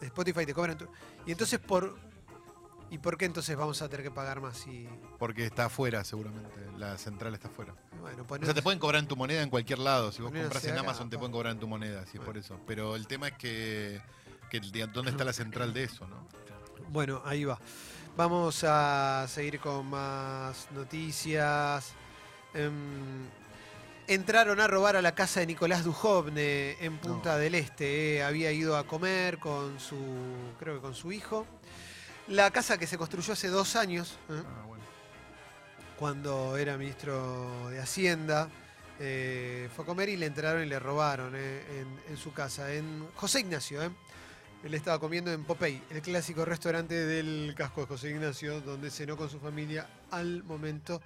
Spotify 0.00 0.44
te 0.44 0.54
cobran 0.54 0.76
tu... 0.76 0.88
Y 1.26 1.32
entonces, 1.32 1.60
por... 1.60 1.98
¿Y 2.92 2.98
por 2.98 3.16
qué 3.16 3.24
entonces 3.24 3.56
vamos 3.56 3.80
a 3.80 3.88
tener 3.88 4.04
que 4.04 4.10
pagar 4.10 4.42
más? 4.42 4.66
Y, 4.66 4.86
Porque 5.18 5.46
está 5.46 5.64
afuera 5.64 6.04
seguramente. 6.04 6.60
La 6.76 6.98
central 6.98 7.32
está 7.32 7.48
afuera. 7.48 7.74
bueno, 8.02 8.26
O 8.28 8.44
sea, 8.44 8.52
te 8.52 8.60
pueden 8.60 8.78
cobrar 8.78 9.00
en 9.00 9.08
tu 9.08 9.16
moneda 9.16 9.40
en 9.42 9.48
cualquier 9.48 9.78
lado. 9.78 10.12
Si 10.12 10.20
vos 10.20 10.30
Ponerse 10.30 10.48
compras 10.50 10.64
en 10.66 10.72
acá, 10.72 10.80
Amazon 10.80 11.08
te 11.08 11.16
pueden 11.16 11.32
cobrar 11.32 11.54
en 11.54 11.58
tu 11.58 11.66
moneda, 11.66 12.04
si 12.04 12.18
es 12.18 12.22
por 12.22 12.36
eso. 12.36 12.60
Pero 12.66 12.94
el 12.94 13.06
tema 13.06 13.28
es 13.28 13.34
que, 13.38 14.02
dónde 14.92 15.10
está 15.10 15.24
la 15.24 15.32
central 15.32 15.72
de 15.72 15.84
eso, 15.84 16.06
¿no? 16.06 16.16
Bueno, 16.90 17.22
ahí 17.24 17.44
va. 17.44 17.58
Vamos 18.14 18.62
a 18.62 19.24
seguir 19.26 19.58
con 19.58 19.86
más 19.86 20.68
noticias. 20.72 21.94
Em, 22.52 23.26
entraron 24.06 24.60
a 24.60 24.66
robar 24.66 24.96
a 24.96 25.00
la 25.00 25.14
casa 25.14 25.40
de 25.40 25.46
Nicolás 25.46 25.82
Dujovne 25.82 26.76
en 26.84 26.98
Punta 26.98 27.32
No. 27.32 27.38
del 27.38 27.54
Este. 27.54 28.16
eh. 28.18 28.22
Había 28.22 28.52
ido 28.52 28.76
a 28.76 28.86
comer 28.86 29.38
con 29.38 29.80
su, 29.80 29.96
creo 30.58 30.74
que 30.74 30.80
con 30.82 30.94
su 30.94 31.10
hijo. 31.10 31.46
La 32.28 32.50
casa 32.50 32.78
que 32.78 32.86
se 32.86 32.96
construyó 32.98 33.32
hace 33.32 33.48
dos 33.48 33.76
años, 33.76 34.18
¿eh? 34.30 34.42
Ah, 34.46 34.64
bueno. 34.66 34.82
cuando 35.98 36.56
era 36.56 36.76
ministro 36.76 37.68
de 37.70 37.80
Hacienda. 37.80 38.48
eh, 39.00 39.68
fue 39.74 39.84
a 39.84 39.86
comer 39.86 40.08
y 40.10 40.16
le 40.16 40.26
entraron 40.26 40.62
y 40.62 40.66
le 40.66 40.78
robaron 40.78 41.32
eh, 41.34 41.62
en, 41.80 42.12
en 42.12 42.16
su 42.16 42.32
casa, 42.32 42.72
en 42.72 43.08
José 43.16 43.40
Ignacio. 43.40 43.82
¿eh? 43.82 43.90
Él 44.62 44.74
estaba 44.74 45.00
comiendo 45.00 45.32
en 45.32 45.44
Popey, 45.44 45.82
el 45.90 46.02
clásico 46.02 46.44
restaurante 46.44 46.94
del 46.94 47.52
casco 47.56 47.80
de 47.80 47.86
José 47.88 48.10
Ignacio, 48.10 48.60
donde 48.60 48.90
cenó 48.90 49.16
con 49.16 49.28
su 49.28 49.40
familia 49.40 49.88
al 50.12 50.44
momento 50.44 51.02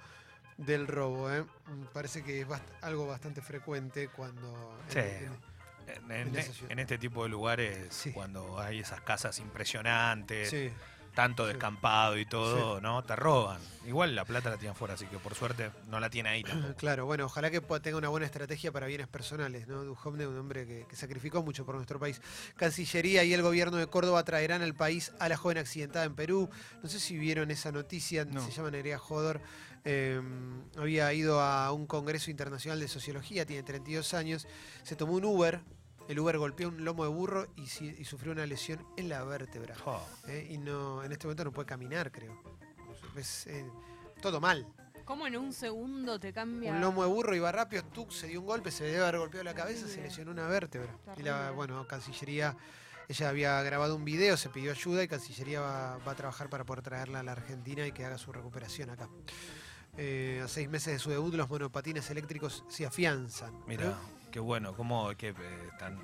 del 0.57 0.85
robo. 0.85 1.31
¿eh? 1.33 1.41
Mm, 1.41 1.85
Parece 1.93 2.23
que 2.23 2.41
es 2.41 2.47
bast- 2.47 2.61
algo 2.81 3.07
bastante 3.07 3.41
frecuente 3.41 4.09
cuando... 4.09 4.77
en- 4.89 4.93
Sí. 4.93 4.99
en- 4.99 6.37
En, 6.69 6.79
este 6.79 6.97
tipo 6.97 7.23
de 7.23 7.29
lugares, 7.29 7.87
Sí. 7.89 8.11
cuando 8.11 8.59
hay 8.59 8.79
esas 8.81 8.99
casas 9.01 9.39
impresionantes, 9.39 10.49
sí. 10.49 10.69
Tanto 11.17 11.47
descampado 11.47 12.15
y 12.19 12.27
todo, 12.27 12.79
¿no? 12.79 13.03
Te 13.03 13.15
roban. 13.15 13.59
Igual 13.87 14.13
la 14.13 14.23
plata 14.23 14.51
la 14.51 14.57
tiene 14.57 14.73
afuera, 14.73 14.93
así 14.93 15.07
que 15.07 15.17
por 15.17 15.33
suerte 15.33 15.71
no 15.87 15.99
la 15.99 16.11
tiene 16.11 16.29
ahí 16.29 16.43
tampoco. 16.43 16.75
Claro, 16.75 17.07
bueno, 17.07 17.25
ojalá 17.25 17.49
que 17.49 17.59
tenga 17.59 17.97
una 17.97 18.09
buena 18.09 18.27
estrategia 18.27 18.71
para 18.71 18.85
bienes 18.85 19.07
personales, 19.07 19.67
¿no? 19.67 19.83
Duhovne, 19.83 20.27
un 20.27 20.37
hombre 20.37 20.67
que, 20.67 20.85
que 20.87 20.95
sacrificó 20.95 21.41
mucho 21.41 21.65
por 21.65 21.73
nuestro 21.73 21.99
país. 21.99 22.21
Cancillería 22.55 23.23
y 23.23 23.33
el 23.33 23.41
gobierno 23.41 23.77
de 23.77 23.87
Córdoba 23.87 24.23
traerán 24.25 24.61
al 24.61 24.75
país 24.75 25.11
a 25.19 25.27
la 25.27 25.37
joven 25.37 25.57
accidentada 25.57 26.05
en 26.05 26.13
Perú. 26.13 26.51
No 26.83 26.87
sé 26.87 26.99
si 26.99 27.17
vieron 27.17 27.49
esa 27.49 27.71
noticia, 27.71 28.23
No. 28.23 28.45
se 28.45 28.51
llama 28.51 28.69
Nerea 28.69 28.99
Jodor. 28.99 29.41
eh, 29.85 30.21
había 30.77 31.11
ido 31.13 31.41
a 31.41 31.71
un 31.71 31.87
congreso 31.87 32.29
internacional 32.29 32.79
de 32.79 32.87
sociología, 32.87 33.43
tiene 33.43 33.63
32 33.63 34.13
años. 34.13 34.45
Se 34.83 34.95
tomó 34.95 35.13
un 35.13 35.25
Uber, 35.25 35.61
el 36.07 36.19
Uber 36.19 36.37
golpeó 36.37 36.69
un 36.69 36.83
lomo 36.85 37.03
de 37.03 37.09
burro 37.09 37.47
y, 37.55 37.65
si- 37.67 37.95
y 37.97 38.05
sufrió 38.05 38.31
una 38.31 38.45
lesión 38.45 38.85
en 38.97 39.09
la 39.09 39.23
vértebra. 39.23 39.75
¿eh? 40.27 40.47
Y 40.51 40.57
no, 40.57 41.03
en 41.03 41.11
este 41.11 41.27
momento 41.27 41.43
no 41.45 41.51
puede 41.51 41.65
caminar, 41.65 42.11
creo. 42.11 42.41
Es, 43.15 43.47
eh, 43.47 43.65
todo 44.21 44.39
mal. 44.39 44.67
¿Cómo 45.05 45.25
en 45.25 45.37
un 45.37 45.53
segundo 45.53 46.19
te 46.19 46.33
cambia? 46.33 46.71
Un 46.71 46.81
lomo 46.81 47.01
de 47.03 47.09
burro 47.09 47.33
iba 47.35 47.51
rápido, 47.51 47.83
tuc, 47.85 48.11
se 48.11 48.27
dio 48.27 48.41
un 48.41 48.45
golpe, 48.45 48.71
se 48.71 48.83
debe 48.83 49.01
haber 49.03 49.19
golpeado 49.19 49.43
la 49.45 49.53
cabeza, 49.53 49.81
se 49.81 49.85
Terrible. 49.87 50.09
lesionó 50.09 50.31
una 50.31 50.47
vértebra. 50.47 50.97
Y 51.17 51.23
la, 51.23 51.51
bueno, 51.51 51.87
Cancillería, 51.87 52.57
ella 53.07 53.29
había 53.29 53.61
grabado 53.63 53.95
un 53.95 54.03
video, 54.03 54.35
se 54.35 54.49
pidió 54.49 54.71
ayuda 54.71 55.03
y 55.03 55.07
Cancillería 55.07 55.61
va, 55.61 55.97
va 55.99 56.11
a 56.11 56.15
trabajar 56.15 56.49
para 56.49 56.65
poder 56.65 56.83
traerla 56.83 57.21
a 57.21 57.23
la 57.23 57.31
Argentina 57.31 57.87
y 57.87 57.93
que 57.93 58.03
haga 58.03 58.17
su 58.17 58.33
recuperación 58.33 58.89
acá. 58.89 59.07
Eh, 59.95 60.41
a 60.43 60.47
seis 60.49 60.69
meses 60.69 60.93
de 60.93 60.99
su 60.99 61.09
debut, 61.09 61.33
los 61.33 61.49
monopatines 61.49 62.09
eléctricos 62.11 62.63
se 62.67 62.85
afianzan. 62.85 63.53
Mira, 63.65 63.85
¿eh? 63.91 63.93
Qué 64.31 64.39
bueno, 64.39 64.73
cómo 64.75 65.09
que 65.15 65.33
están. 65.71 65.99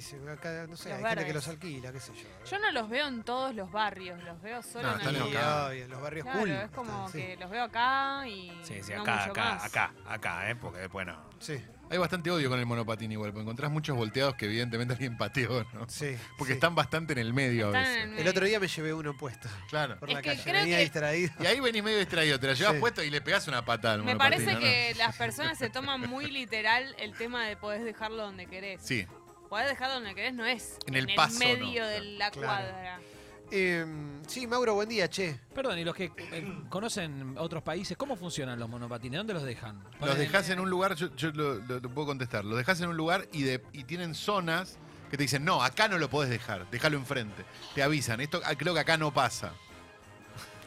Se- 0.00 0.16
acá, 0.30 0.66
no 0.68 0.76
sé, 0.76 0.90
Los 0.90 0.98
hay 0.98 1.04
gente 1.04 1.24
que 1.26 1.32
los 1.32 1.48
alquila, 1.48 1.92
qué 1.92 2.00
sé 2.00 2.12
yo. 2.14 2.28
Yo 2.44 2.58
no 2.58 2.70
los 2.72 2.90
veo 2.90 3.06
en 3.08 3.22
todos 3.22 3.54
los 3.54 3.72
barrios, 3.72 4.22
los 4.22 4.38
veo 4.42 4.62
solo 4.62 4.86
No, 4.88 4.92
en 4.94 4.98
están 4.98 5.14
Y, 5.14 5.16
algunos. 5.18 5.36
acá. 5.42 5.66
obvio, 5.68 5.84
en 5.84 5.90
los 5.90 6.00
barrios 6.02 6.24
Claro, 6.24 6.38
cool. 6.40 6.50
es 6.50 6.70
como 6.72 6.92
están, 6.92 7.08
sí. 7.08 7.18
que 7.22 7.36
los 7.38 7.50
veo 7.50 7.64
acá 7.64 8.28
y 8.28 8.50
Sí, 8.62 8.82
sí, 8.82 8.92
no 8.94 9.00
acá, 9.02 9.12
mucho 9.16 9.30
acá, 9.30 9.44
más. 9.54 9.64
acá, 9.64 9.92
acá, 10.06 10.50
¿eh? 10.50 10.56
Porque 10.56 10.78
después 10.80 11.06
no. 11.06 11.16
Sí, 11.38 11.64
Hay 11.90 11.96
bastante 11.98 12.30
odio 12.30 12.50
con 12.50 12.58
el 12.58 12.66
monopatín 12.66 13.10
igual, 13.12 13.30
porque 13.30 13.42
encontrás 13.42 13.70
muchos 13.70 13.96
volteados 13.96 14.34
que 14.34 14.44
evidentemente 14.44 14.92
alguien 14.94 15.16
pateó, 15.16 15.64
¿no? 15.72 15.88
sí. 15.88 16.16
Porque 16.36 16.52
sí. 16.52 16.56
están 16.56 16.74
bastante 16.74 17.14
en 17.14 17.18
el 17.18 17.32
medio 17.32 17.68
Están 17.68 17.84
a 17.84 17.88
veces. 17.88 18.04
en 18.04 18.12
el 18.12 18.18
El 18.18 18.28
otro 18.28 18.44
día 18.46 18.60
me 18.60 18.68
llevé 18.68 18.92
uno 18.92 19.16
puesto 19.16 19.48
Claro. 19.70 19.98
por 19.98 20.08
Es 20.10 20.14
la 20.16 20.22
que 20.22 20.28
calle, 20.30 20.42
creo 20.42 20.54
venía 20.60 20.76
que- 20.76 20.82
distraído. 20.82 21.32
Y 21.40 21.46
ahí 21.46 21.60
venís 21.60 21.82
medio 21.82 21.98
distraído, 21.98 22.38
te 22.38 22.46
la 22.46 22.52
llevas 22.54 22.74
Sí. 22.74 22.80
puesta 22.80 23.04
y 23.04 23.10
le 23.10 23.20
pegás 23.22 23.48
una 23.48 23.64
patada 23.64 23.94
al 23.94 24.00
Me 24.04 24.14
monopatín, 24.14 24.44
parece 24.44 24.52
¿no? 24.54 24.60
que 24.60 24.94
las 24.98 25.16
personas 25.16 25.56
se 25.58 25.70
toman 25.70 26.00
muy 26.02 26.30
literal 26.30 26.94
el 26.98 27.14
tema 27.14 27.46
de 27.46 27.56
podés 27.56 27.82
dejarlo 27.84 28.18
donde 28.22 28.46
querés. 28.46 28.80
Sí, 28.82 29.06
Podés 29.48 29.68
dejarlo 29.68 29.94
donde 29.94 30.14
querés 30.14 30.34
no 30.34 30.44
es 30.44 30.76
En 30.86 30.94
el 30.94 31.08
paso, 31.14 31.38
medio 31.38 31.80
no. 31.82 31.88
de 31.88 32.00
la 32.02 32.30
Claro. 32.30 32.46
cuadra. 32.48 33.00
Eh, 33.50 33.86
sí, 34.26 34.46
Mauro, 34.46 34.74
buen 34.74 34.88
día, 34.88 35.08
che. 35.08 35.38
Perdón, 35.54 35.78
y 35.78 35.84
los 35.84 35.94
que 35.94 36.12
eh, 36.18 36.62
conocen 36.68 37.34
otros 37.38 37.62
países, 37.62 37.96
¿cómo 37.96 38.14
funcionan 38.16 38.58
los 38.58 38.68
monopatines? 38.68 39.18
¿Dónde 39.18 39.32
los 39.34 39.42
dejan? 39.42 39.82
los 40.00 40.18
dejás 40.18 40.50
en 40.50 40.60
un 40.60 40.68
lugar, 40.68 40.94
yo, 40.96 41.14
yo 41.16 41.30
lo, 41.32 41.54
lo- 41.54 41.80
lo 41.80 41.90
puedo 41.90 42.06
contestar, 42.08 42.44
los 42.44 42.58
dejás 42.58 42.80
en 42.82 42.88
un 42.90 42.96
lugar 42.96 43.26
y, 43.32 43.42
de, 43.44 43.62
y 43.72 43.84
tienen 43.84 44.14
zonas 44.14 44.76
que 45.10 45.16
te 45.16 45.22
dicen, 45.22 45.44
no, 45.46 45.62
acá 45.62 45.88
no 45.88 45.96
lo 45.96 46.10
podés 46.10 46.28
dejar, 46.28 46.68
déjalo 46.70 46.98
enfrente. 46.98 47.44
Te 47.74 47.82
avisan, 47.82 48.20
esto 48.20 48.42
ah, 48.44 48.54
creo 48.54 48.74
que 48.74 48.80
acá 48.80 48.98
no 48.98 49.14
pasa. 49.14 49.52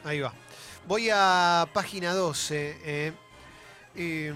Ahí 0.04 0.20
va. 0.20 0.34
Voy 0.88 1.10
a 1.14 1.68
página 1.74 2.14
12. 2.14 2.80
eh. 2.84 3.14
Eh, 3.96 4.34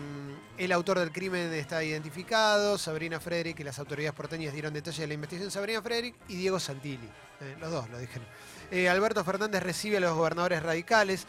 el 0.58 0.72
autor 0.72 1.00
del 1.00 1.12
crimen 1.12 1.54
está 1.54 1.84
identificado, 1.84 2.78
Sabrina 2.78 3.20
Frederick, 3.20 3.60
y 3.60 3.64
las 3.64 3.80
autoridades 3.80 4.14
porteñas 4.14 4.54
dieron 4.54 4.74
detalles 4.74 5.00
de 5.00 5.08
la 5.08 5.14
investigación. 5.14 5.52
Sabrina 5.52 5.82
Frederick 5.82 6.16
y 6.28 6.36
Diego 6.36 6.60
Santilli. 6.60 7.10
eh, 7.42 7.56
los 7.60 7.72
dos 7.72 7.90
lo 7.90 7.98
dijeron. 7.98 8.28
Eh, 8.72 8.90
Alberto 8.90 9.24
Fernández 9.24 9.62
recibe 9.64 9.98
a 9.98 10.00
los 10.00 10.16
gobernadores 10.16 10.62
radicales. 10.64 11.26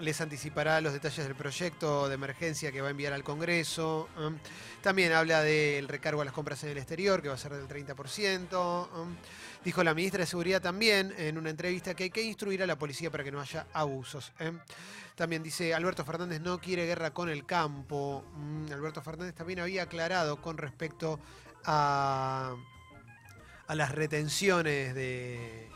Les 0.00 0.18
anticipará 0.20 0.80
los 0.80 0.94
detalles 0.94 1.26
del 1.26 1.34
proyecto 1.34 2.08
de 2.08 2.14
emergencia 2.14 2.72
que 2.72 2.80
va 2.80 2.88
a 2.88 2.90
enviar 2.90 3.12
al 3.12 3.22
Congreso. 3.22 4.08
También 4.80 5.12
habla 5.12 5.42
del 5.42 5.88
recargo 5.88 6.22
a 6.22 6.24
las 6.24 6.32
compras 6.32 6.64
en 6.64 6.70
el 6.70 6.78
exterior, 6.78 7.20
que 7.20 7.28
va 7.28 7.34
a 7.34 7.38
ser 7.38 7.52
del 7.52 7.68
30%. 7.68 8.86
eh. 8.86 9.16
Dijo 9.62 9.84
la 9.84 9.92
ministra 9.92 10.20
de 10.20 10.26
Seguridad 10.26 10.62
también 10.62 11.14
en 11.18 11.36
una 11.36 11.50
entrevista 11.50 11.94
que 11.94 12.04
hay 12.04 12.10
que 12.10 12.22
instruir 12.22 12.62
a 12.62 12.66
la 12.66 12.78
policía 12.78 13.10
para 13.10 13.22
que 13.22 13.30
no 13.30 13.40
haya 13.40 13.66
abusos. 13.74 14.32
También 15.14 15.42
dice 15.42 15.74
Alberto 15.74 16.02
Fernández 16.02 16.40
no 16.40 16.58
quiere 16.58 16.86
guerra 16.86 17.10
con 17.10 17.28
el 17.28 17.44
campo. 17.44 18.24
Alberto 18.72 19.02
Fernández 19.02 19.34
también 19.34 19.60
había 19.60 19.82
aclarado 19.82 20.40
con 20.40 20.56
respecto 20.56 21.20
a 21.66 22.56
las 23.68 23.92
retenciones 23.92 24.94
de, 24.94 25.68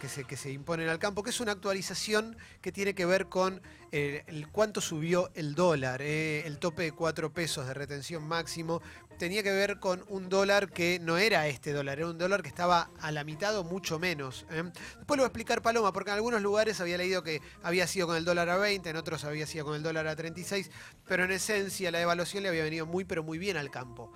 que 0.00 0.08
se, 0.08 0.24
que 0.24 0.36
se 0.36 0.50
imponen 0.50 0.88
al 0.88 0.98
campo, 0.98 1.22
que 1.22 1.30
es 1.30 1.38
una 1.38 1.52
actualización 1.52 2.36
que 2.60 2.72
tiene 2.72 2.94
que 2.94 3.06
ver 3.06 3.26
con 3.26 3.62
eh, 3.92 4.24
el 4.26 4.48
cuánto 4.48 4.80
subió 4.80 5.30
el 5.34 5.54
dólar, 5.54 6.00
eh, 6.02 6.44
el 6.46 6.58
tope 6.58 6.82
de 6.82 6.92
4 6.92 7.32
pesos 7.32 7.66
de 7.66 7.74
retención 7.74 8.26
máximo, 8.26 8.82
tenía 9.18 9.42
que 9.42 9.50
ver 9.50 9.78
con 9.78 10.02
un 10.08 10.28
dólar 10.28 10.72
que 10.72 10.98
no 10.98 11.18
era 11.18 11.46
este 11.46 11.72
dólar, 11.72 11.98
era 11.98 12.08
un 12.08 12.16
dólar 12.16 12.42
que 12.42 12.48
estaba 12.48 12.88
a 13.00 13.12
la 13.12 13.22
mitad 13.22 13.56
o 13.58 13.64
mucho 13.64 13.98
menos. 13.98 14.46
¿eh? 14.50 14.62
Después 14.96 15.18
lo 15.18 15.22
voy 15.22 15.24
a 15.24 15.26
explicar 15.26 15.60
Paloma, 15.60 15.92
porque 15.92 16.10
en 16.10 16.16
algunos 16.16 16.40
lugares 16.40 16.80
había 16.80 16.96
leído 16.96 17.22
que 17.22 17.42
había 17.62 17.86
sido 17.86 18.06
con 18.06 18.16
el 18.16 18.24
dólar 18.24 18.48
a 18.48 18.56
20, 18.56 18.88
en 18.88 18.96
otros 18.96 19.24
había 19.24 19.46
sido 19.46 19.66
con 19.66 19.74
el 19.74 19.82
dólar 19.82 20.06
a 20.06 20.16
36, 20.16 20.70
pero 21.06 21.24
en 21.24 21.32
esencia 21.32 21.90
la 21.90 21.98
devaluación 21.98 22.44
le 22.44 22.48
había 22.48 22.62
venido 22.62 22.86
muy, 22.86 23.04
pero 23.04 23.22
muy 23.22 23.38
bien 23.38 23.56
al 23.56 23.70
campo. 23.70 24.10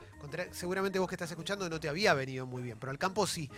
Seguramente 0.52 0.98
vos 0.98 1.08
que 1.08 1.16
estás 1.16 1.30
escuchando 1.30 1.68
no 1.68 1.78
te 1.78 1.88
había 1.88 2.14
venido 2.14 2.46
muy 2.46 2.62
bien, 2.62 2.78
pero 2.78 2.90
al 2.90 2.98
campo 2.98 3.26
sí. 3.26 3.50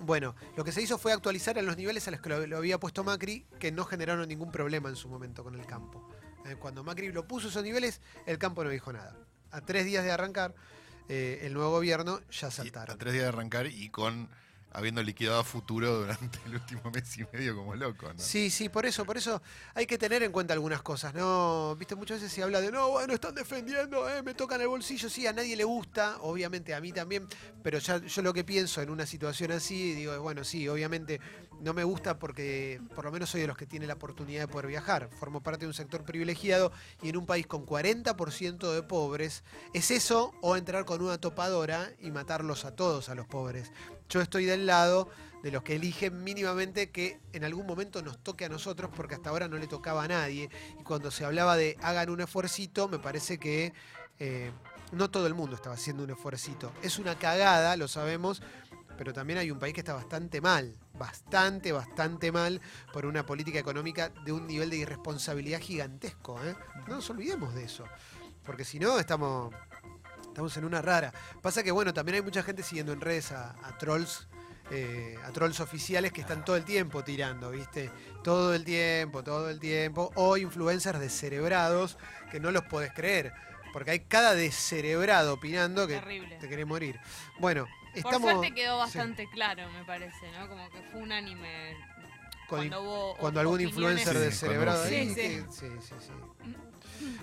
Bueno, 0.00 0.34
lo 0.56 0.64
que 0.64 0.72
se 0.72 0.82
hizo 0.82 0.98
fue 0.98 1.12
actualizar 1.12 1.56
en 1.56 1.66
los 1.66 1.76
niveles 1.76 2.06
a 2.08 2.10
los 2.10 2.20
que 2.20 2.28
lo, 2.28 2.46
lo 2.46 2.56
había 2.58 2.78
puesto 2.80 3.04
Macri, 3.04 3.46
que 3.60 3.70
no 3.70 3.84
generaron 3.84 4.28
ningún 4.28 4.50
problema 4.50 4.88
en 4.88 4.96
su 4.96 5.08
momento 5.08 5.44
con 5.44 5.54
el 5.54 5.66
campo. 5.66 6.08
Eh, 6.46 6.56
cuando 6.58 6.82
Macri 6.84 7.12
lo 7.12 7.26
puso 7.28 7.48
esos 7.48 7.62
niveles, 7.62 8.00
el 8.26 8.38
campo 8.38 8.64
no 8.64 8.70
dijo 8.70 8.92
nada. 8.92 9.16
A 9.52 9.60
tres 9.60 9.84
días 9.84 10.04
de 10.04 10.10
arrancar, 10.10 10.54
eh, 11.08 11.40
el 11.42 11.54
nuevo 11.54 11.70
gobierno 11.70 12.20
ya 12.30 12.48
Y 12.48 12.50
saltaron. 12.50 12.96
a 12.96 12.98
tres 12.98 13.12
días 13.12 13.22
de 13.24 13.28
arrancar 13.28 13.66
y 13.66 13.88
con 13.90 14.28
habiendo 14.74 15.02
liquidado 15.02 15.38
a 15.38 15.44
futuro 15.44 16.00
durante 16.00 16.38
el 16.46 16.56
último 16.56 16.90
mes 16.90 17.16
y 17.16 17.24
medio 17.32 17.56
como 17.56 17.74
loco, 17.76 18.12
¿no? 18.12 18.18
Sí, 18.18 18.50
sí, 18.50 18.68
por 18.68 18.84
eso, 18.84 19.04
por 19.04 19.16
eso 19.16 19.40
hay 19.72 19.86
que 19.86 19.96
tener 19.96 20.22
en 20.24 20.32
cuenta 20.32 20.52
algunas 20.52 20.82
cosas, 20.82 21.14
¿no? 21.14 21.76
Viste, 21.76 21.94
muchas 21.94 22.20
veces 22.20 22.32
se 22.32 22.42
habla 22.42 22.60
de, 22.60 22.72
no, 22.72 22.90
bueno, 22.90 23.14
están 23.14 23.36
defendiendo, 23.36 24.08
eh, 24.08 24.22
me 24.22 24.34
tocan 24.34 24.60
el 24.60 24.68
bolsillo, 24.68 25.08
sí, 25.08 25.26
a 25.28 25.32
nadie 25.32 25.56
le 25.56 25.62
gusta, 25.64 26.18
obviamente 26.20 26.74
a 26.74 26.80
mí 26.80 26.92
también, 26.92 27.26
pero 27.62 27.78
ya 27.78 27.98
yo 27.98 28.22
lo 28.22 28.34
que 28.34 28.42
pienso 28.42 28.82
en 28.82 28.90
una 28.90 29.06
situación 29.06 29.52
así, 29.52 29.94
digo, 29.94 30.20
bueno, 30.20 30.42
sí, 30.42 30.68
obviamente 30.68 31.20
no 31.60 31.72
me 31.72 31.84
gusta 31.84 32.18
porque 32.18 32.80
por 32.96 33.04
lo 33.04 33.12
menos 33.12 33.30
soy 33.30 33.42
de 33.42 33.46
los 33.46 33.56
que 33.56 33.66
tiene 33.66 33.86
la 33.86 33.94
oportunidad 33.94 34.40
de 34.40 34.48
poder 34.48 34.66
viajar, 34.66 35.08
formo 35.08 35.40
parte 35.40 35.60
de 35.60 35.68
un 35.68 35.74
sector 35.74 36.04
privilegiado 36.04 36.72
y 37.00 37.10
en 37.10 37.16
un 37.16 37.26
país 37.26 37.46
con 37.46 37.64
40% 37.64 38.72
de 38.72 38.82
pobres, 38.82 39.44
¿es 39.72 39.92
eso 39.92 40.32
o 40.42 40.56
entrar 40.56 40.84
con 40.84 41.00
una 41.00 41.18
topadora 41.18 41.92
y 42.00 42.10
matarlos 42.10 42.64
a 42.64 42.74
todos, 42.74 43.08
a 43.08 43.14
los 43.14 43.26
pobres? 43.26 43.70
Yo 44.14 44.20
estoy 44.20 44.44
del 44.44 44.64
lado 44.64 45.08
de 45.42 45.50
los 45.50 45.64
que 45.64 45.74
eligen 45.74 46.22
mínimamente 46.22 46.92
que 46.92 47.18
en 47.32 47.42
algún 47.42 47.66
momento 47.66 48.00
nos 48.00 48.22
toque 48.22 48.44
a 48.44 48.48
nosotros, 48.48 48.88
porque 48.94 49.16
hasta 49.16 49.30
ahora 49.30 49.48
no 49.48 49.58
le 49.58 49.66
tocaba 49.66 50.04
a 50.04 50.06
nadie. 50.06 50.50
Y 50.78 50.84
cuando 50.84 51.10
se 51.10 51.24
hablaba 51.24 51.56
de 51.56 51.76
hagan 51.82 52.10
un 52.10 52.20
esfuercito, 52.20 52.86
me 52.86 53.00
parece 53.00 53.38
que 53.38 53.72
eh, 54.20 54.52
no 54.92 55.10
todo 55.10 55.26
el 55.26 55.34
mundo 55.34 55.56
estaba 55.56 55.74
haciendo 55.74 56.04
un 56.04 56.10
esfuercito. 56.10 56.72
Es 56.80 57.00
una 57.00 57.18
cagada, 57.18 57.76
lo 57.76 57.88
sabemos, 57.88 58.40
pero 58.96 59.12
también 59.12 59.40
hay 59.40 59.50
un 59.50 59.58
país 59.58 59.74
que 59.74 59.80
está 59.80 59.94
bastante 59.94 60.40
mal, 60.40 60.78
bastante, 60.96 61.72
bastante 61.72 62.30
mal 62.30 62.60
por 62.92 63.06
una 63.06 63.26
política 63.26 63.58
económica 63.58 64.10
de 64.24 64.30
un 64.30 64.46
nivel 64.46 64.70
de 64.70 64.76
irresponsabilidad 64.76 65.58
gigantesco. 65.58 66.40
¿eh? 66.44 66.54
No 66.86 66.94
nos 66.94 67.10
olvidemos 67.10 67.52
de 67.52 67.64
eso, 67.64 67.84
porque 68.44 68.64
si 68.64 68.78
no 68.78 68.96
estamos... 69.00 69.52
Estamos 70.34 70.56
en 70.56 70.64
una 70.64 70.82
rara. 70.82 71.12
Pasa 71.40 71.62
que, 71.62 71.70
bueno, 71.70 71.94
también 71.94 72.16
hay 72.16 72.22
mucha 72.22 72.42
gente 72.42 72.64
siguiendo 72.64 72.92
en 72.92 73.00
redes 73.00 73.30
a, 73.30 73.50
a 73.62 73.78
trolls, 73.78 74.26
eh, 74.72 75.16
a 75.24 75.30
trolls 75.30 75.60
oficiales 75.60 76.10
que 76.12 76.22
están 76.22 76.44
todo 76.44 76.56
el 76.56 76.64
tiempo 76.64 77.04
tirando, 77.04 77.52
¿viste? 77.52 77.88
Todo 78.24 78.52
el 78.52 78.64
tiempo, 78.64 79.22
todo 79.22 79.48
el 79.48 79.60
tiempo. 79.60 80.10
O 80.16 80.36
influencers 80.36 80.98
descerebrados 80.98 81.98
que 82.32 82.40
no 82.40 82.50
los 82.50 82.64
podés 82.64 82.92
creer. 82.92 83.32
Porque 83.72 83.92
hay 83.92 84.00
cada 84.00 84.34
descerebrado 84.34 85.34
opinando 85.34 85.86
que 85.86 85.94
Terrible. 86.00 86.36
te 86.40 86.48
querés 86.48 86.66
morir. 86.66 86.98
Bueno, 87.38 87.66
Por 87.66 87.96
estamos. 87.98 88.32
suerte 88.32 88.52
quedó 88.56 88.74
sí, 88.74 88.98
bastante 88.98 89.30
claro, 89.30 89.70
me 89.70 89.84
parece, 89.84 90.32
¿no? 90.36 90.48
Como 90.48 90.68
que 90.70 90.82
fue 90.90 91.00
unánime 91.00 91.76
con- 91.94 92.13
cuando 92.48 92.82
hubo 92.82 93.16
cuando 93.16 93.40
o- 93.40 93.42
algún 93.42 93.60
influencer 93.60 94.14
Sí, 94.14 94.18
descerebrado 94.22 94.78
cuando- 94.80 94.96
ahí. 94.96 95.14
Sí, 95.14 95.42
sí, 95.50 95.66
sí, 95.80 95.94
sí. 96.00 96.12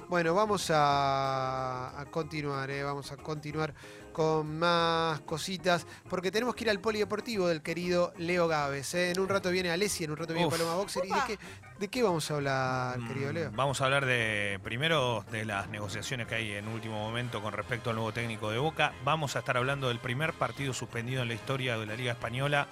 Bueno, 0.10 0.34
vamos 0.34 0.70
a, 0.72 2.00
a 2.00 2.06
continuar, 2.06 2.70
eh, 2.70 2.84
vamos 2.84 3.12
a 3.12 3.18
continuar 3.18 3.74
con 4.12 4.60
más 4.60 5.22
cositas, 5.22 5.88
porque 6.10 6.32
tenemos 6.32 6.54
que 6.54 6.66
ir 6.66 6.70
al 6.70 6.82
polideportivo 6.82 7.48
del 7.48 7.62
querido 7.62 8.14
Leo 8.18 8.48
Gávez. 8.50 8.94
eh. 8.94 9.12
En 9.12 9.20
un 9.22 9.30
rato 9.30 9.50
viene 9.50 9.72
Alessi, 9.72 10.04
en 10.04 10.12
un 10.12 10.18
rato 10.18 10.34
viene 10.34 10.48
Uf. 10.48 10.54
Paloma 10.54 10.76
Boxer. 10.76 11.06
¿Y 11.06 11.10
de 11.10 11.20
qué, 11.26 11.40
de 11.80 11.88
qué 11.88 12.04
vamos 12.04 12.30
a 12.30 12.36
hablar, 12.36 13.00
querido 13.08 13.32
Mm, 13.32 13.36
Leo? 13.36 13.52
Vamos 13.54 13.80
a 13.80 13.86
hablar 13.86 14.06
de 14.06 14.60
primero 14.64 15.24
de 15.32 15.46
las 15.46 15.70
negociaciones 15.70 16.28
que 16.28 16.36
hay 16.36 16.52
en 16.52 16.68
último 16.68 17.00
momento 17.00 17.42
con 17.42 17.54
respecto 17.54 17.90
al 17.90 17.96
nuevo 17.96 18.12
técnico 18.12 18.52
de 18.52 18.58
Boca. 18.60 18.92
Vamos 19.06 19.38
a 19.38 19.40
estar 19.40 19.56
hablando 19.56 19.88
del 19.88 20.00
primer 20.00 20.34
partido 20.34 20.74
suspendido 20.74 21.22
en 21.22 21.30
la 21.30 21.34
historia 21.36 21.78
de 21.78 21.86
la 21.86 21.96
Liga 21.96 22.12
Española 22.12 22.68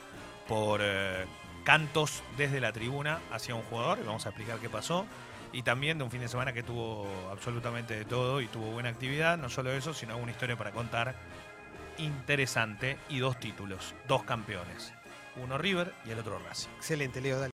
por 0.46 0.82
eh, 0.84 1.26
cantos 1.70 2.24
desde 2.36 2.60
la 2.60 2.72
tribuna 2.72 3.20
hacia 3.32 3.54
un 3.54 3.62
jugador. 3.62 4.00
y 4.02 4.04
Vamos 4.04 4.26
a 4.26 4.30
explicar 4.30 4.58
qué 4.58 4.72
pasó. 4.72 5.06
Y 5.54 5.62
también 5.62 6.00
de 6.00 6.04
un 6.04 6.10
fin 6.10 6.20
de 6.20 6.28
semana 6.28 6.52
que 6.52 6.64
tuvo 6.64 7.08
absolutamente 7.32 7.96
de 7.96 8.06
todo 8.06 8.42
y 8.42 8.48
tuvo 8.48 8.72
buena 8.72 8.90
actividad. 8.90 9.38
No 9.38 9.50
solo 9.50 9.72
eso, 9.72 9.94
sino 9.94 10.18
una 10.18 10.32
historia 10.32 10.58
para 10.58 10.72
contar 10.72 11.14
interesante 12.00 12.98
y 13.08 13.20
dos 13.20 13.40
títulos, 13.40 13.94
dos 14.08 14.24
campeones. 14.24 14.94
Uno 15.36 15.60
River 15.60 15.94
y 16.08 16.10
el 16.10 16.18
otro 16.18 16.40
Racing. 16.40 16.70
Excelente, 16.78 17.22
Leo, 17.22 17.40
dale. 17.40 17.48